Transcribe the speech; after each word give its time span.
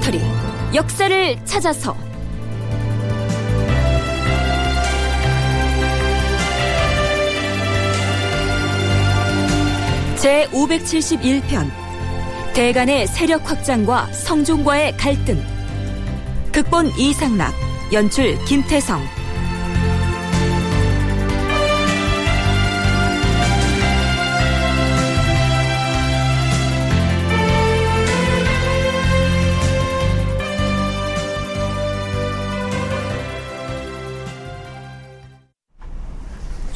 다큐멘터리 0.00 0.20
역사를 0.74 1.44
찾아서. 1.44 1.96
제 10.16 10.46
571편 10.48 11.70
대간의 12.54 13.06
세력 13.06 13.48
확장과 13.48 14.12
성종과의 14.12 14.96
갈등. 14.96 15.42
극본 16.52 16.92
이상락 16.98 17.54
연출 17.92 18.36
김태성 18.44 19.00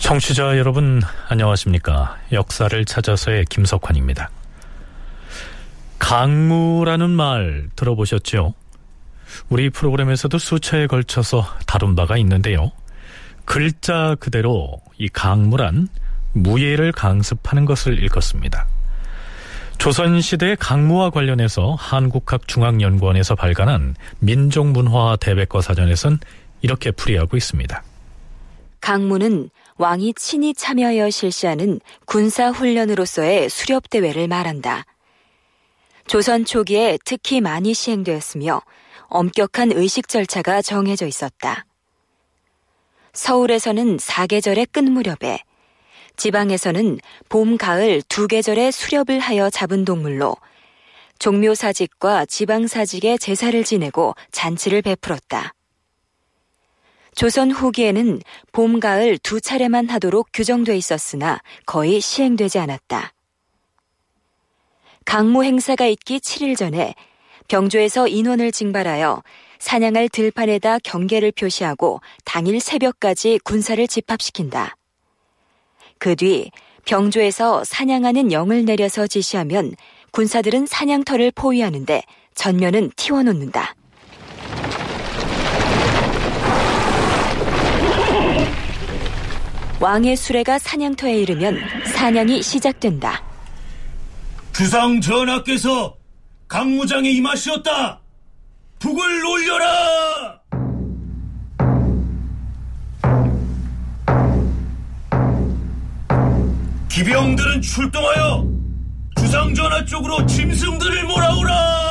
청취자 0.04 0.58
여러분 0.58 1.00
안녕하십니까? 1.30 2.18
역사를 2.30 2.84
찾아서의 2.84 3.46
김석환입니다. 3.46 4.28
강무라는 5.98 7.08
말 7.08 7.70
들어보셨죠? 7.74 8.52
우리 9.48 9.70
프로그램에서도 9.70 10.36
수차에 10.36 10.88
걸쳐서 10.88 11.46
다룬 11.66 11.96
바가 11.96 12.18
있는데요. 12.18 12.70
글자 13.46 14.14
그대로 14.20 14.78
이 14.98 15.08
강무란 15.08 15.88
무예를 16.34 16.92
강습하는 16.92 17.64
것을 17.64 18.04
읽었습니다. 18.04 18.66
조선시대 19.78 20.56
강무와 20.60 21.08
관련해서 21.08 21.76
한국학중앙연구원에서 21.80 23.36
발간한 23.36 23.96
민족문화 24.18 25.16
대백과 25.16 25.62
사전에선 25.62 26.18
이렇게 26.60 26.90
풀이하고 26.90 27.38
있습니다. 27.38 27.82
강무는 28.82 29.48
왕이 29.76 30.14
친히 30.14 30.54
참여하여 30.54 31.10
실시하는 31.10 31.80
군사훈련으로서의 32.06 33.48
수렵대회를 33.48 34.28
말한다. 34.28 34.84
조선 36.06 36.44
초기에 36.44 36.98
특히 37.04 37.40
많이 37.40 37.74
시행되었으며 37.74 38.62
엄격한 39.08 39.72
의식 39.72 40.08
절차가 40.08 40.62
정해져 40.62 41.06
있었다. 41.06 41.66
서울에서는 43.14 43.98
사계절의 43.98 44.66
끝 44.66 44.84
무렵에 44.84 45.40
지방에서는 46.16 46.98
봄, 47.28 47.56
가을 47.56 48.02
두 48.08 48.28
계절의 48.28 48.70
수렵을 48.70 49.18
하여 49.18 49.50
잡은 49.50 49.84
동물로 49.84 50.36
종묘사직과 51.18 52.26
지방사직의 52.26 53.18
제사를 53.18 53.64
지내고 53.64 54.14
잔치를 54.30 54.82
베풀었다. 54.82 55.53
조선 57.14 57.50
후기에는 57.50 58.20
봄, 58.52 58.80
가을 58.80 59.18
두 59.18 59.40
차례만 59.40 59.88
하도록 59.88 60.26
규정돼 60.32 60.76
있었으나 60.76 61.40
거의 61.66 62.00
시행되지 62.00 62.58
않았다. 62.58 63.12
강무 65.04 65.44
행사가 65.44 65.86
있기 65.86 66.18
7일 66.18 66.56
전에 66.56 66.94
병조에서 67.48 68.08
인원을 68.08 68.52
징발하여 68.52 69.22
사냥할 69.58 70.08
들판에다 70.08 70.78
경계를 70.80 71.32
표시하고 71.32 72.00
당일 72.24 72.60
새벽까지 72.60 73.40
군사를 73.44 73.86
집합시킨다. 73.86 74.76
그 75.98 76.16
뒤 76.16 76.50
병조에서 76.84 77.64
사냥하는 77.64 78.32
영을 78.32 78.64
내려서 78.64 79.06
지시하면 79.06 79.74
군사들은 80.10 80.66
사냥터를 80.66 81.32
포위하는데 81.32 82.02
전면은 82.34 82.90
튀워놓는다. 82.96 83.74
왕의 89.84 90.16
수레가 90.16 90.58
사냥터에 90.58 91.12
이르면 91.18 91.60
사냥이 91.84 92.42
시작된다. 92.42 93.22
주상 94.54 94.98
전하께서 94.98 95.94
강무장에 96.48 97.10
임하시었다. 97.10 98.00
북을 98.78 99.26
올려라. 99.26 100.40
기병들은 106.88 107.60
출동하여 107.60 108.48
주상 109.20 109.52
전하 109.54 109.84
쪽으로 109.84 110.24
짐승들을 110.24 111.04
몰아오라. 111.04 111.83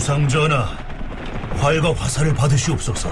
주상 0.00 0.26
전하, 0.26 0.64
활과 1.58 1.92
화살을 1.92 2.32
받으시옵소서. 2.32 3.10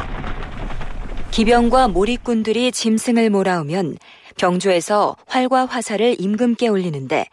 기병과 1.31 1.89
몰입군들이 1.89 2.73
짐승을 2.73 3.29
몰아오면 3.29 3.99
병조에서 4.39 5.15
활과 5.27 5.67
화살을 5.67 6.17
임금께 6.19 6.69
올리는데 6.69 7.27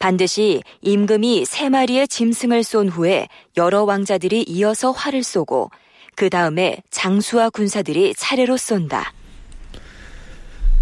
반드시 0.00 0.64
임금이 0.82 1.44
세 1.44 1.68
마리의 1.68 2.08
짐승을 2.08 2.64
쏜 2.64 2.88
후에 2.88 3.28
여러 3.56 3.84
왕자들이 3.84 4.42
이어서 4.48 4.90
활을 4.90 5.22
쏘고 5.22 5.70
그 6.16 6.28
다음에 6.28 6.82
장수와 6.90 7.50
군사들이 7.50 8.16
차례로 8.16 8.56
쏜다. 8.56 9.12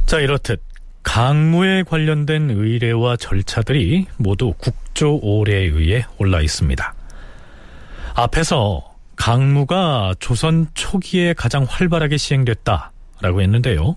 자, 0.07 0.21
이렇듯 0.21 0.63
강무에 1.03 1.83
관련된 1.83 2.49
의례와 2.49 3.19
절차들이 3.19 4.07
모두 4.17 4.55
국조 4.57 5.21
5례에 5.21 5.77
의해 5.77 6.07
올라 6.17 6.41
있습니다. 6.41 7.04
앞에서 8.15 8.95
강무가 9.17 10.15
조선 10.21 10.69
초기에 10.75 11.35
가장 11.35 11.65
활발하게 11.69 12.17
시행됐다라고 12.17 13.43
했는데요. 13.43 13.97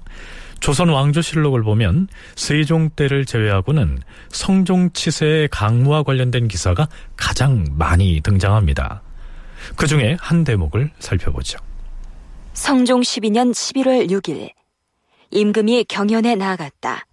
조선 0.59 0.89
왕조실록을 0.89 1.61
보면 1.61 2.07
세종 2.35 2.89
때를 2.89 3.25
제외하고는 3.25 3.99
성종 4.29 4.91
치세의 4.93 5.49
강무와 5.49 6.01
관련된 6.01 6.47
기사가 6.47 6.87
가장 7.15 7.65
많이 7.71 8.21
등장합니다. 8.21 9.03
그 9.75 9.85
중에 9.85 10.17
한 10.19 10.43
대목을 10.43 10.91
살펴보죠. 10.97 11.59
성종 12.53 13.01
12년 13.01 13.51
11월 13.51 14.09
6일 14.09 14.51
임금이 15.29 15.85
경연에 15.87 16.35
나아갔다. 16.35 17.05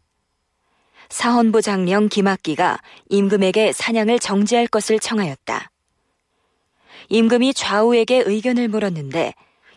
사헌부 1.10 1.60
장령 1.60 2.08
김학기가 2.08 2.78
임금에게 3.10 3.74
사냥을 3.74 4.18
정지할 4.18 4.66
것을 4.68 4.98
청하였다. 4.98 5.70
임금이 7.08 7.54
좌우에게 7.54 8.24
의견을 8.26 8.68
물었는데 8.68 9.34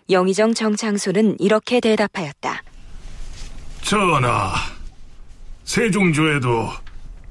영의정 0.09 0.53
정창수는 0.53 1.37
이렇게 1.39 1.79
대답하였다. 1.79 2.63
전하, 3.81 4.53
세종조에도 5.63 6.69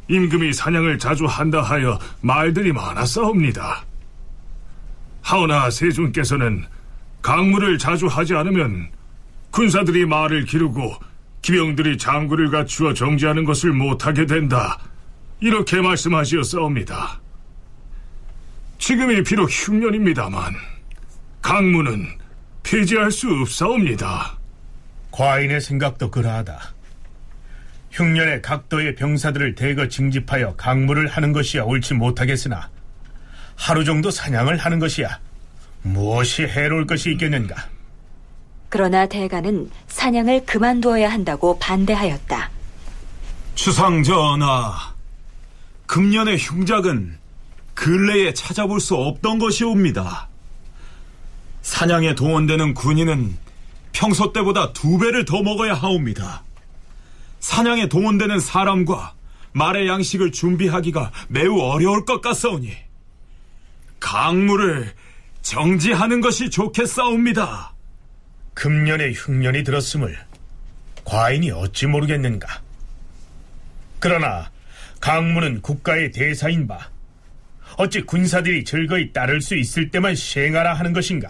임금이 0.08 0.52
사냥을 0.52 0.98
자주 0.98 1.26
한다 1.26 1.62
하여 1.62 1.98
말들이 2.20 2.72
많았사옵니다. 2.72 3.84
하오나 5.22 5.70
세종께서는 5.70 6.64
강물을 7.22 7.78
자주 7.78 8.06
하지 8.06 8.34
않으면 8.34 8.90
군사들이 9.50 10.06
말을 10.06 10.44
기르고 10.44 10.94
기병들이 11.42 11.98
장구를 11.98 12.50
갖추어 12.50 12.94
정지하는 12.94 13.44
것을 13.44 13.72
못하게 13.72 14.26
된다. 14.26 14.78
이렇게 15.40 15.80
말씀하시었사옵니다. 15.80 17.20
지금이 18.78 19.22
비록 19.22 19.48
흉년입니다만 19.50 20.54
강무는 21.42 22.06
폐지할 22.62 23.10
수 23.10 23.28
없사옵니다. 23.30 24.38
과인의 25.10 25.60
생각도 25.60 26.10
그러하다. 26.10 26.60
흉년에 27.92 28.40
각도의 28.42 28.96
병사들을 28.96 29.54
대거 29.54 29.88
징집하여 29.88 30.56
강무를 30.56 31.06
하는 31.08 31.32
것이야 31.32 31.62
옳지 31.62 31.94
못하겠으나 31.94 32.68
하루 33.54 33.84
정도 33.84 34.10
사냥을 34.10 34.58
하는 34.58 34.78
것이야 34.78 35.18
무엇이 35.82 36.42
해로울 36.42 36.86
것이 36.86 37.12
있겠는가? 37.12 37.54
그러나 38.68 39.06
대가는 39.06 39.70
사냥을 39.86 40.44
그만두어야 40.44 41.10
한다고 41.10 41.58
반대하였다. 41.58 42.50
주상 43.54 44.02
전하, 44.02 44.74
금년의 45.86 46.36
흉작은 46.36 47.16
근래에 47.76 48.32
찾아볼 48.32 48.80
수 48.80 48.96
없던 48.96 49.38
것이옵니다. 49.38 50.28
사냥에 51.62 52.14
동원되는 52.14 52.74
군인은 52.74 53.36
평소 53.92 54.32
때보다 54.32 54.72
두 54.72 54.98
배를 54.98 55.24
더 55.24 55.42
먹어야 55.42 55.74
하옵니다. 55.74 56.42
사냥에 57.38 57.88
동원되는 57.88 58.40
사람과 58.40 59.14
말의 59.52 59.88
양식을 59.88 60.32
준비하기가 60.32 61.12
매우 61.28 61.60
어려울 61.60 62.04
것 62.04 62.20
같사오니 62.20 62.72
강물을 64.00 64.92
정지하는 65.42 66.20
것이 66.20 66.50
좋겠사옵니다. 66.50 67.74
금년에 68.54 69.12
흉년이 69.12 69.64
들었음을 69.64 70.18
과인이 71.04 71.50
어찌 71.50 71.86
모르겠는가? 71.86 72.62
그러나 74.00 74.50
강무는 75.00 75.60
국가의 75.60 76.10
대사인 76.10 76.66
바 76.66 76.95
어찌 77.76 78.02
군사들이 78.02 78.64
즐거이 78.64 79.12
따를 79.12 79.40
수 79.40 79.54
있을 79.54 79.90
때만 79.90 80.14
시행하라 80.14 80.74
하는 80.74 80.92
것인가? 80.92 81.28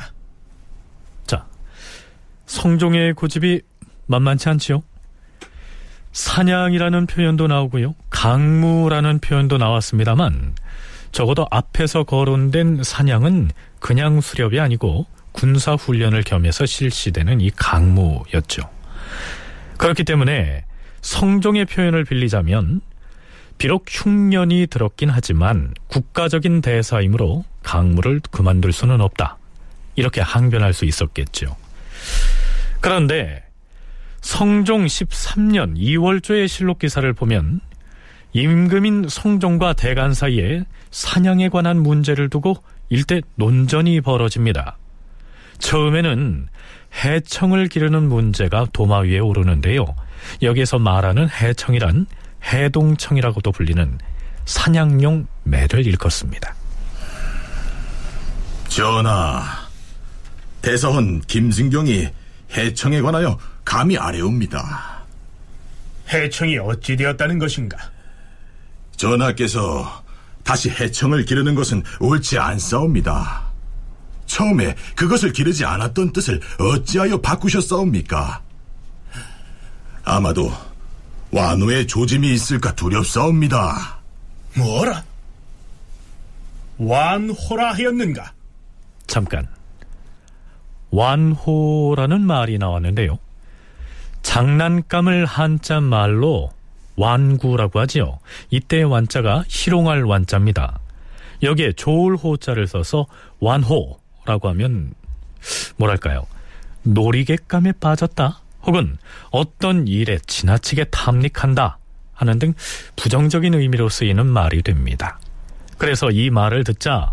자, 1.27 1.47
성종의 2.47 3.15
고집이 3.15 3.63
만만치 4.07 4.49
않지요? 4.49 4.83
사냥이라는 6.13 7.07
표현도 7.07 7.47
나오고요. 7.47 7.95
강무라는 8.11 9.19
표현도 9.19 9.59
나왔습니다만 9.59 10.55
적어도 11.13 11.47
앞에서 11.51 12.05
거론된 12.05 12.83
사냥은 12.83 13.51
그냥 13.81 14.21
수렵이 14.21 14.59
아니고 14.61 15.07
군사 15.33 15.75
훈련을 15.75 16.23
겸해서 16.23 16.65
실시되는 16.65 17.41
이 17.41 17.51
강무였죠. 17.51 18.63
그렇기 19.77 20.05
때문에 20.05 20.65
성종의 21.03 21.67
표현을 21.67 22.05
빌리자면 22.05 22.81
비록 23.59 23.87
흉년이 23.89 24.67
들었긴 24.69 25.11
하지만 25.11 25.73
국가적인 25.89 26.61
대사이므로 26.61 27.45
강무를 27.63 28.21
그만둘 28.31 28.73
수는 28.73 29.01
없다. 29.01 29.39
이렇게 29.95 30.21
항변할 30.21 30.73
수 30.73 30.85
있었겠죠. 30.85 31.57
그런데 32.81 33.43
성종 34.21 34.87
13년 34.87 35.77
2월조의 35.77 36.49
실록 36.49 36.79
기사를 36.79 37.11
보면 37.13 37.61
임금인 38.33 39.07
성종과 39.09 39.73
대간 39.73 40.13
사이에 40.13 40.65
사냥에 40.91 41.49
관한 41.49 41.83
문제를 41.83 42.29
두고 42.29 42.57
일대 42.91 43.23
논전이 43.37 44.03
벌어집니다. 44.03 44.77
처음에는 45.59 46.49
해청을 47.05 47.69
기르는 47.69 48.09
문제가 48.09 48.67
도마 48.73 49.01
위에 49.01 49.19
오르는데요. 49.19 49.87
여기에서 50.43 50.79
말하는 50.79 51.29
해청이란 51.29 52.07
해동청이라고도 52.47 53.53
불리는 53.53 53.99
사냥용 54.45 55.27
매를 55.45 55.87
일컫습니다. 55.87 56.55
전하, 58.69 59.43
대사헌 60.63 61.23
김승경이 61.23 62.09
해청에 62.53 63.01
관하여 63.01 63.39
감히 63.65 63.97
아래옵니다. 63.97 65.05
해청이 66.09 66.59
어찌 66.59 66.97
되었다는 66.97 67.39
것인가? 67.39 67.77
전하께서 68.97 70.05
다시 70.45 70.71
해청을 70.71 71.25
기르는 71.25 71.55
것은 71.55 71.83
옳지 72.01 72.39
않사옵니다. 72.39 73.47
처음에 74.27 74.75
그것을 74.95 75.33
기르지 75.33 75.65
않았던 75.65 76.13
뜻을 76.13 76.41
어찌하여 76.59 77.21
바꾸셨사옵니까? 77.21 78.43
아마도 80.05 80.53
완호의 81.41 81.87
조짐이 81.87 82.33
있을까 82.33 82.75
두렵사옵니다. 82.75 83.99
뭐라? 84.57 85.05
완호라 86.79 87.75
하였는가? 87.75 88.33
잠깐. 89.07 89.47
완호라는 90.91 92.23
말이 92.23 92.57
나왔는데요. 92.57 93.19
장난감을 94.23 95.27
한자 95.27 95.81
말로 95.81 96.51
완구라고 96.97 97.81
하지요. 97.81 98.19
이때 98.49 98.83
완자가 98.83 99.45
희롱할 99.47 100.05
완자입니다. 100.05 100.81
여기에 101.43 101.73
좋을 101.73 102.17
호자를 102.17 102.67
써서 102.67 103.07
완호라고 103.41 104.49
하면 104.49 104.95
뭐랄까요? 105.77 106.27
놀이객감에 106.85 107.73
빠졌다. 107.73 108.41
혹은 108.67 108.97
어떤 109.31 109.87
일에 109.87 110.19
지나치게 110.27 110.87
탐닉한다 110.91 111.79
하는 112.13 112.39
등 112.39 112.55
부정적인 112.97 113.55
의미로 113.55 113.89
쓰이는 113.89 114.27
말이 114.27 114.63
됩니다. 114.63 115.19
그래서 115.79 116.11
이 116.11 116.31
말을 116.31 116.65
듣자 116.65 117.13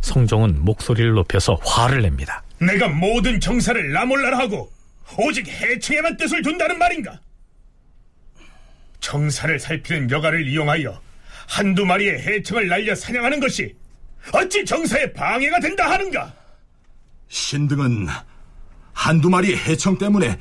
성종은 0.00 0.64
목소리를 0.64 1.12
높여서 1.12 1.58
화를 1.64 2.02
냅니다. 2.02 2.42
내가 2.60 2.88
모든 2.88 3.38
정사를 3.40 3.92
나몰라라 3.92 4.38
하고 4.38 4.72
오직 5.16 5.46
해청에만 5.48 6.16
뜻을 6.16 6.42
둔다는 6.42 6.78
말인가? 6.78 7.20
정사를 9.00 9.58
살피는 9.60 10.10
여가를 10.10 10.48
이용하여 10.48 11.00
한두 11.46 11.86
마리의 11.86 12.20
해청을 12.20 12.68
날려 12.68 12.94
사냥하는 12.94 13.40
것이 13.40 13.74
어찌 14.32 14.64
정사에 14.64 15.12
방해가 15.12 15.60
된다 15.60 15.90
하는가? 15.90 16.32
신등은 17.28 18.08
한두 18.92 19.30
마리 19.30 19.54
해청 19.56 19.96
때문에 19.96 20.38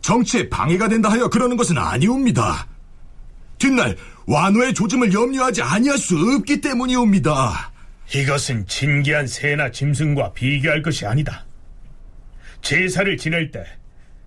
정치에 0.00 0.48
방해가 0.48 0.88
된다 0.88 1.10
하여 1.10 1.28
그러는 1.28 1.56
것은 1.56 1.78
아니옵니다. 1.78 2.66
뒷날 3.58 3.96
완호의 4.26 4.74
조짐을 4.74 5.12
염려하지 5.12 5.62
아니할 5.62 5.98
수 5.98 6.16
없기 6.16 6.60
때문이옵니다. 6.60 7.72
이것은 8.14 8.66
진기한 8.66 9.26
새나 9.26 9.70
짐승과 9.70 10.32
비교할 10.32 10.82
것이 10.82 11.06
아니다. 11.06 11.46
제사를 12.62 13.16
지낼 13.16 13.50
때 13.50 13.64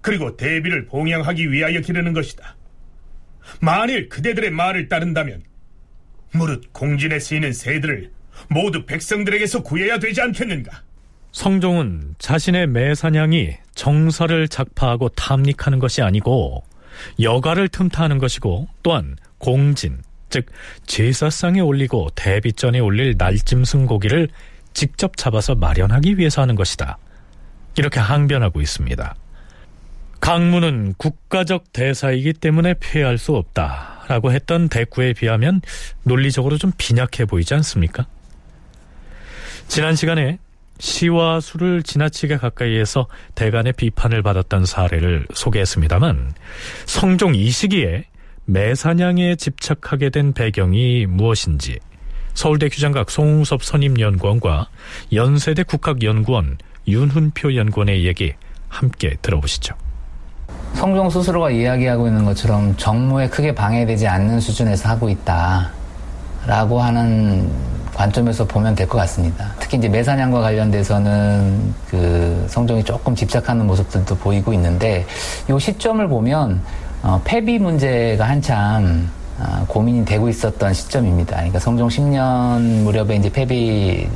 그리고 0.02 0.36
대비를 0.36 0.86
봉양하기 0.86 1.52
위하여 1.52 1.80
기르는 1.82 2.14
것이다. 2.14 2.56
만일 3.60 4.10
그대들의 4.10 4.52
말을 4.52 4.88
따른다면 4.88 5.44
무릇 6.32 6.72
공진에 6.74 7.20
쓰이는 7.20 7.54
새들을 7.54 8.12
모두 8.50 8.86
백성들에게서 8.86 9.64
구해야 9.64 10.00
되지 10.00 10.22
않겠는가? 10.22 10.84
성종은 11.32 12.16
자신의 12.20 12.68
매사냥이 12.68 13.56
정서를 13.76 14.48
작파하고 14.48 15.10
탐닉하는 15.10 15.80
것이 15.80 16.02
아니고 16.02 16.64
여가를 17.20 17.70
틈타하는 17.70 18.20
것이고 18.20 18.68
또한 18.84 19.16
공진, 19.38 20.02
즉 20.30 20.46
제사상에 20.86 21.60
올리고 21.60 22.10
대비전에 22.16 22.80
올릴 22.80 23.16
날짐승 23.18 23.86
고기를 23.86 24.30
직접 24.74 25.18
잡아서 25.18 25.56
마련하기 25.56 26.18
위해서 26.18 26.42
하는 26.42 26.56
것이다. 26.56 26.98
이렇게 27.78 28.00
항변하고 28.00 28.62
있습니다. 28.62 29.16
강무는 30.20 30.94
국가적 30.98 31.74
대사이기 31.74 32.34
때문에 32.34 32.76
폐할 32.80 33.18
수 33.18 33.36
없다 33.36 34.06
라고 34.08 34.32
했던 34.32 34.70
대꾸에 34.70 35.14
비하면 35.14 35.62
논리적으로 36.04 36.58
좀 36.58 36.72
빈약해 36.78 37.26
보이지 37.26 37.54
않습니까? 37.56 38.06
지난 39.68 39.96
시간에 39.96 40.40
시와 40.80 41.40
수를 41.40 41.84
지나치게 41.84 42.38
가까이에서 42.38 43.08
대간의 43.36 43.74
비판을 43.74 44.22
받았던 44.22 44.66
사례를 44.66 45.28
소개했습니다만 45.34 46.34
성종 46.86 47.36
이 47.36 47.50
시기에 47.50 48.06
매사냥에 48.46 49.36
집착하게 49.36 50.10
된 50.10 50.34
배경이 50.34 51.06
무엇인지 51.06 51.80
서울대 52.34 52.68
규장각 52.68 53.10
송웅섭 53.10 53.64
선임연구원과 53.64 54.70
연세대 55.14 55.64
국학연구원 55.64 56.58
윤훈표 56.88 57.56
연구원의 57.56 58.06
얘기 58.06 58.34
함께 58.68 59.16
들어보시죠. 59.22 59.76
성종 60.74 61.10
스스로가 61.10 61.52
이야기하고 61.52 62.08
있는 62.08 62.26
것처럼 62.26 62.76
정무에 62.76 63.30
크게 63.30 63.54
방해되지 63.54 64.08
않는 64.08 64.40
수준에서 64.40 64.90
하고 64.90 65.10
있다. 65.10 65.72
라고 66.46 66.82
하는 66.82 67.50
관점에서 67.94 68.46
보면 68.46 68.76
될 68.76 68.88
것 68.88 68.98
같습니다. 69.00 69.54
특히 69.60 69.78
이제 69.78 69.88
매사냥과 69.88 70.42
관련돼서는 70.42 71.74
그 71.90 72.46
성종이 72.50 72.84
조금 72.84 73.16
집착하는 73.16 73.66
모습들도 73.68 74.16
보이고 74.16 74.52
있는데 74.54 75.06
이 75.50 75.60
시점을 75.60 76.08
보면 76.08 76.62
어, 77.04 77.22
폐비 77.24 77.60
문제가 77.60 78.26
한참 78.28 79.10
어, 79.40 79.64
고민이 79.68 80.06
되고 80.06 80.28
있었던 80.28 80.74
시점입니다. 80.74 81.36
그러니까 81.36 81.60
성종 81.60 81.88
10년 81.88 82.82
무렵에 82.84 83.16
이제 83.16 83.30
폐비 83.32 84.08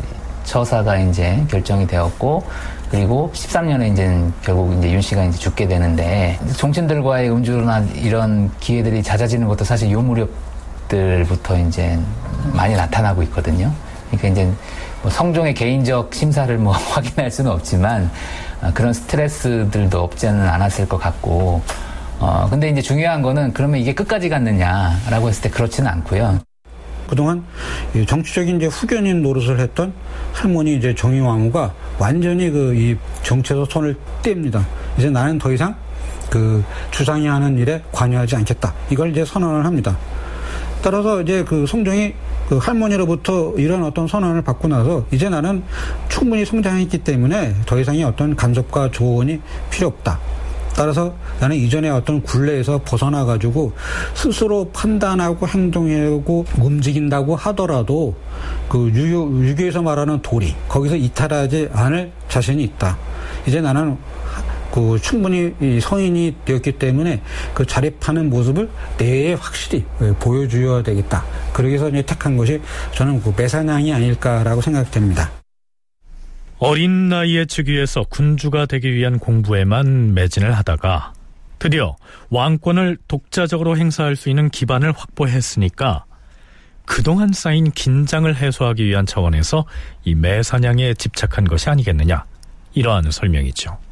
처사가 0.44 0.98
이제 1.00 1.44
결정이 1.50 1.86
되었고 1.86 2.44
그리고 2.90 3.30
13년에 3.34 3.92
이제 3.92 4.24
결국 4.42 4.74
이제 4.78 4.92
윤 4.92 5.02
씨가 5.02 5.26
이제 5.26 5.38
죽게 5.38 5.68
되는데 5.68 6.40
종친들과의 6.58 7.30
음주나 7.30 7.80
이런 7.96 8.50
기회들이 8.60 9.04
잦아지는 9.04 9.48
것도 9.48 9.66
사실 9.66 9.92
요 9.92 10.02
무렵 10.02 10.30
들부터 10.88 11.58
이제 11.60 11.98
많이 12.54 12.76
나타나고 12.76 13.24
있거든요. 13.24 13.72
그러니까 14.10 14.28
이제 14.30 14.52
뭐 15.02 15.12
성종의 15.12 15.54
개인적 15.54 16.14
심사를 16.14 16.56
뭐 16.58 16.74
확인할 16.94 17.30
수는 17.32 17.52
없지만 17.52 18.10
어, 18.62 18.72
그런 18.74 18.94
스트레스들도 18.94 20.00
없지는 20.02 20.48
않았을 20.48 20.88
것 20.88 20.98
같고 20.98 21.62
어 22.20 22.48
근데 22.50 22.70
이제 22.70 22.82
중요한 22.82 23.22
거는 23.22 23.54
그러면 23.54 23.80
이게 23.80 23.94
끝까지 23.94 24.30
갔느냐라고 24.30 25.30
했을 25.30 25.44
때 25.44 25.50
그렇지는 25.50 25.90
않고요. 25.92 26.40
그동안 27.08 27.44
정치적인 28.08 28.58
이제 28.58 28.66
후견인 28.66 29.22
노릇을 29.22 29.60
했던 29.60 29.94
할머니 30.34 30.76
이제 30.76 30.94
정의왕후가 30.94 31.74
완전히 32.00 32.50
그 32.50 32.74
이 32.76 32.96
정치에서 33.24 33.66
손을 33.66 33.96
뗍니다. 34.24 34.64
이제 34.98 35.10
나는 35.10 35.38
더 35.38 35.52
이상 35.52 35.76
그 36.30 36.64
주상이 36.92 37.28
하는 37.28 37.58
일에 37.58 37.82
관여하지 37.92 38.36
않겠다. 38.38 38.74
이걸 38.90 39.12
이제 39.12 39.24
선언을 39.24 39.66
합니다. 39.66 39.96
따라서 40.82 41.22
이제 41.22 41.44
그 41.44 41.66
성종이 41.66 42.14
그 42.50 42.58
할머니로부터 42.58 43.54
이런 43.58 43.84
어떤 43.84 44.08
선언을 44.08 44.42
받고 44.42 44.68
나서 44.68 45.06
이제 45.12 45.30
나는 45.30 45.64
충분히 46.08 46.46
성장했기 46.46 47.00
때문에 47.00 47.56
더 47.66 47.80
이상의 47.80 48.04
어떤 48.04 48.36
간섭과 48.36 48.92
조언이 48.92 49.42
필요 49.70 49.88
없다. 49.88 50.20
따라서 50.78 51.16
나는 51.40 51.56
이전에 51.56 51.90
어떤 51.90 52.22
굴레에서 52.22 52.82
벗어나 52.86 53.26
가지고 53.26 53.74
스스로 54.14 54.70
판단하고 54.72 55.48
행동하고 55.48 56.46
움직인다고 56.60 57.36
하더라도 57.36 58.14
그 58.70 58.92
유교, 58.94 59.44
유교에서 59.44 59.82
말하는 59.82 60.22
도리 60.22 60.54
거기서 60.70 60.96
이탈하지 60.96 61.70
않을 61.74 62.12
자신이 62.30 62.64
있다. 62.64 62.96
이제 63.48 63.60
나는 63.60 63.98
그 64.78 65.00
충분히 65.02 65.56
성인이 65.82 66.36
되었기 66.46 66.74
때문에 66.74 67.24
그 67.56 67.66
자립하는 67.66 68.30
모습을 68.30 68.70
내에 69.00 69.34
확실히 69.34 69.84
보여줘야 70.20 70.84
되겠다. 70.84 71.26
그러기서 71.52 71.90
이제 71.90 72.04
택한 72.04 72.38
것이 72.38 72.62
저는 72.94 73.24
그 73.24 73.34
매사냥이 73.36 73.92
아닐까라고 73.92 74.62
생각됩니다. 74.62 75.32
어린 76.60 77.10
나이에 77.10 77.46
즉위해서 77.46 78.04
군주가 78.08 78.68
되기 78.68 78.94
위한 78.94 79.18
공부에만 79.18 80.14
매진을 80.14 80.56
하다가 80.56 81.14
드디어 81.58 81.96
왕권을 82.30 83.00
독자적으로 83.08 83.78
행사할 83.78 84.16
수 84.16 84.30
있는 84.30 84.48
기반을 84.52 84.92
확보했으니까 84.92 86.06
그동안 86.86 87.34
쌓인 87.34 87.72
긴장을 87.72 88.34
해소하기 88.36 88.86
위한 88.86 89.08
차원에서 89.08 89.66
이 90.04 90.14
매사냥에 90.14 90.94
집착한 90.94 91.46
것이 91.46 91.68
아니겠느냐 91.68 92.26
이러한 92.76 93.10
설명이죠. 93.10 93.87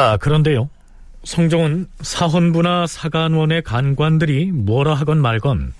자, 0.00 0.16
그런데요. 0.18 0.70
성종은 1.24 1.86
사헌부나 2.00 2.86
사간원의 2.86 3.60
간관들이 3.60 4.50
뭐라 4.50 4.94
하건 4.94 5.18
말건 5.18 5.74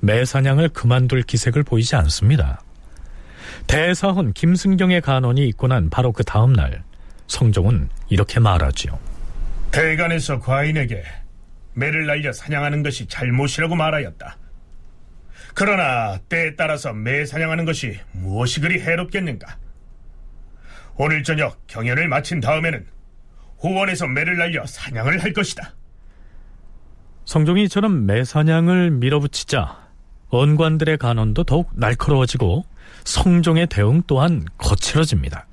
매사냥을 0.00 0.70
그만둘 0.70 1.20
기색을 1.20 1.62
보이지 1.62 1.94
않습니다. 1.94 2.62
대사헌 3.66 4.32
김승경의 4.32 5.02
간원이 5.02 5.46
있고 5.48 5.66
난 5.66 5.90
바로 5.90 6.12
그 6.12 6.24
다음 6.24 6.54
날 6.54 6.84
성종은 7.26 7.90
이렇게 8.08 8.40
말하지요. 8.40 8.98
대간에서 9.72 10.40
과인에게 10.40 11.02
매를 11.74 12.06
날려 12.06 12.32
사냥하는 12.32 12.82
것이 12.82 13.06
잘못이라고 13.08 13.74
말하였다. 13.74 14.38
그러나 15.54 16.18
때에 16.30 16.56
따라서 16.56 16.94
매 16.94 17.26
사냥하는 17.26 17.66
것이 17.66 18.00
무엇이 18.12 18.60
그리 18.62 18.80
해롭겠는가? 18.80 19.58
오늘 20.96 21.22
저녁 21.22 21.66
경연을 21.66 22.08
마친 22.08 22.40
다음에는 22.40 22.95
호원에서 23.62 24.06
매를 24.06 24.36
날려 24.36 24.64
사냥을 24.66 25.22
할 25.22 25.32
것이다. 25.32 25.74
성종이 27.24 27.64
이처럼 27.64 28.06
매사냥을 28.06 28.92
밀어붙이자 28.92 29.86
언관들의 30.28 30.98
간언도 30.98 31.44
더욱 31.44 31.70
날카로워지고 31.74 32.64
성종의 33.04 33.66
대응 33.68 34.02
또한 34.06 34.44
거칠어집니다. 34.58 35.46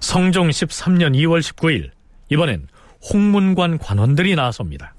성종 0.00 0.48
13년 0.48 1.14
2월 1.16 1.40
19일 1.40 1.90
이번엔 2.30 2.68
홍문관 3.12 3.78
관원들이 3.78 4.34
나섭니다. 4.34 4.94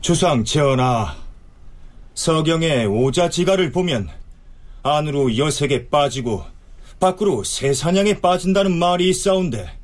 주상 0.00 0.44
전하, 0.44 1.14
서경의 2.14 2.86
오자지가를 2.86 3.70
보면 3.70 4.08
안으로 4.82 5.36
여색에 5.36 5.88
빠지고 5.88 6.44
밖으로 6.98 7.44
새사냥에 7.44 8.20
빠진다는 8.20 8.76
말이 8.78 9.08
있사온데 9.10 9.81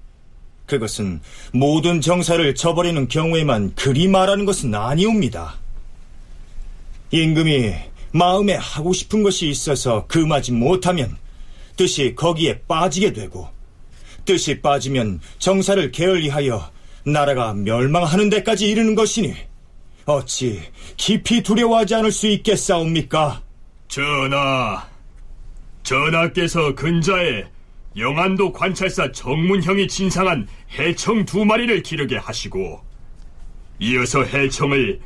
그것은 0.68 1.20
모든 1.52 2.00
정사를 2.00 2.54
저버리는 2.54 3.08
경우에만 3.08 3.74
그리 3.74 4.06
말하는 4.06 4.44
것은 4.44 4.74
아니옵니다. 4.74 5.54
임금이 7.10 7.74
마음에 8.12 8.54
하고 8.54 8.92
싶은 8.92 9.22
것이 9.22 9.48
있어서 9.48 10.06
금하지 10.06 10.52
못하면 10.52 11.16
뜻이 11.76 12.14
거기에 12.14 12.60
빠지게 12.68 13.12
되고 13.14 13.48
뜻이 14.24 14.60
빠지면 14.60 15.20
정사를 15.38 15.90
게을리하여 15.90 16.70
나라가 17.04 17.54
멸망하는 17.54 18.28
데까지 18.28 18.68
이르는 18.68 18.94
것이니 18.94 19.34
어찌 20.04 20.60
깊이 20.96 21.42
두려워하지 21.42 21.94
않을 21.96 22.12
수 22.12 22.26
있겠사옵니까? 22.28 23.42
전하, 23.88 24.86
전하께서 25.82 26.74
근자에 26.74 27.44
영안도 27.96 28.52
관찰사 28.52 29.12
정문형이 29.12 29.88
진상한 29.88 30.46
해청 30.78 31.24
두 31.24 31.44
마리를 31.44 31.82
기르게 31.82 32.16
하시고 32.16 32.84
이어서 33.80 34.22
해청을 34.22 35.00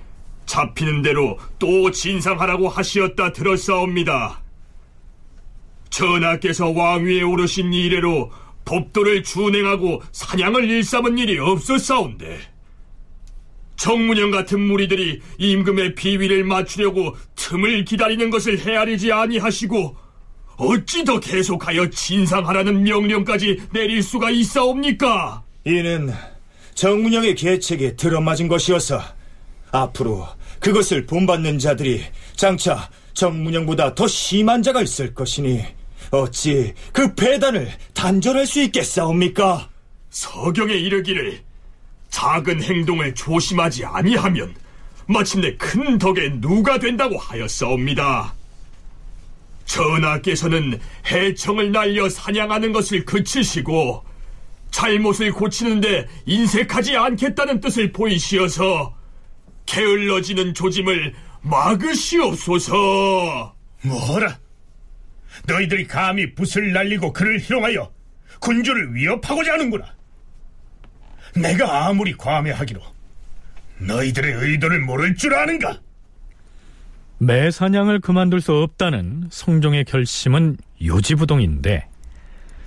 잡히는 0.47 1.03
대로 1.03 1.39
또 1.59 1.91
진상하라고 1.91 2.69
하시었다 2.69 3.33
들었사옵니다. 3.33 4.43
전하께서 5.91 6.71
왕위에 6.71 7.23
오르신 7.23 7.73
이래로 7.73 8.31
법도를 8.65 9.23
준행하고 9.23 10.03
사냥을 10.13 10.69
일삼은 10.69 11.19
일이 11.19 11.39
없었사온데 11.39 12.41
정문형 13.77 14.31
같은 14.31 14.61
무리들이 14.61 15.21
임금의 15.39 15.95
비위를 15.95 16.45
맞추려고 16.45 17.17
틈을 17.35 17.85
기다리는 17.85 18.31
것을 18.31 18.59
헤아리지 18.59 19.13
아니하시고 19.13 19.97
어찌 20.63 21.05
더 21.05 21.19
계속하여 21.19 21.91
진상하라는 21.91 22.85
명령까지 22.85 23.63
내릴 23.73 24.01
수가 24.01 24.31
있사옵니까? 24.31 25.43
이는 25.65 26.13
정문영의 26.75 27.35
계책에 27.35 27.97
들어맞은 27.97 28.47
것이어서 28.47 29.03
앞으로 29.73 30.29
그것을 30.61 31.07
본받는 31.07 31.59
자들이 31.59 32.05
장차 32.37 32.89
정문영보다 33.15 33.97
더 33.97 34.07
심한 34.07 34.63
자가 34.63 34.83
있을 34.83 35.13
것이니 35.13 35.65
어찌 36.13 36.73
그 36.93 37.13
배단을 37.17 37.69
단절할 37.93 38.47
수 38.47 38.63
있겠사옵니까? 38.63 39.69
서경에 40.11 40.75
이르기를 40.75 41.41
작은 42.11 42.63
행동을 42.63 43.13
조심하지 43.17 43.85
아니하면 43.85 44.55
마침내 45.07 45.57
큰 45.57 45.99
덕에 45.99 46.41
누가 46.41 46.79
된다고 46.79 47.19
하였사옵니다. 47.19 48.42
전하께서는 49.65 50.81
해청을 51.07 51.73
날려 51.73 52.09
사냥하는 52.09 52.73
것을 52.73 53.05
그치시고 53.05 54.05
잘못을 54.71 55.33
고치는데 55.33 56.09
인색하지 56.27 56.97
않겠다는 56.97 57.61
뜻을 57.61 57.93
보이시어서 57.93 58.97
게을러지는 59.67 60.55
조짐을 60.55 61.15
막으시옵소서. 61.43 62.75
뭐라? 63.83 64.39
너희들이 65.47 65.87
감히 65.87 66.35
붓을 66.35 66.73
날리고 66.73 67.13
그를 67.13 67.39
희롱하여 67.41 67.93
군주를 68.41 68.95
위협하고자 68.95 69.53
하는구나. 69.53 69.95
내가 71.35 71.87
아무리 71.87 72.13
과매하기로 72.17 72.81
너희들의 73.79 74.35
의도를 74.35 74.81
모를 74.81 75.15
줄 75.17 75.35
아는가? 75.35 75.81
매사냥을 77.23 78.01
그만둘 78.01 78.41
수 78.41 78.53
없다는 78.53 79.29
성종의 79.31 79.85
결심은 79.85 80.57
요지부동인데 80.85 81.89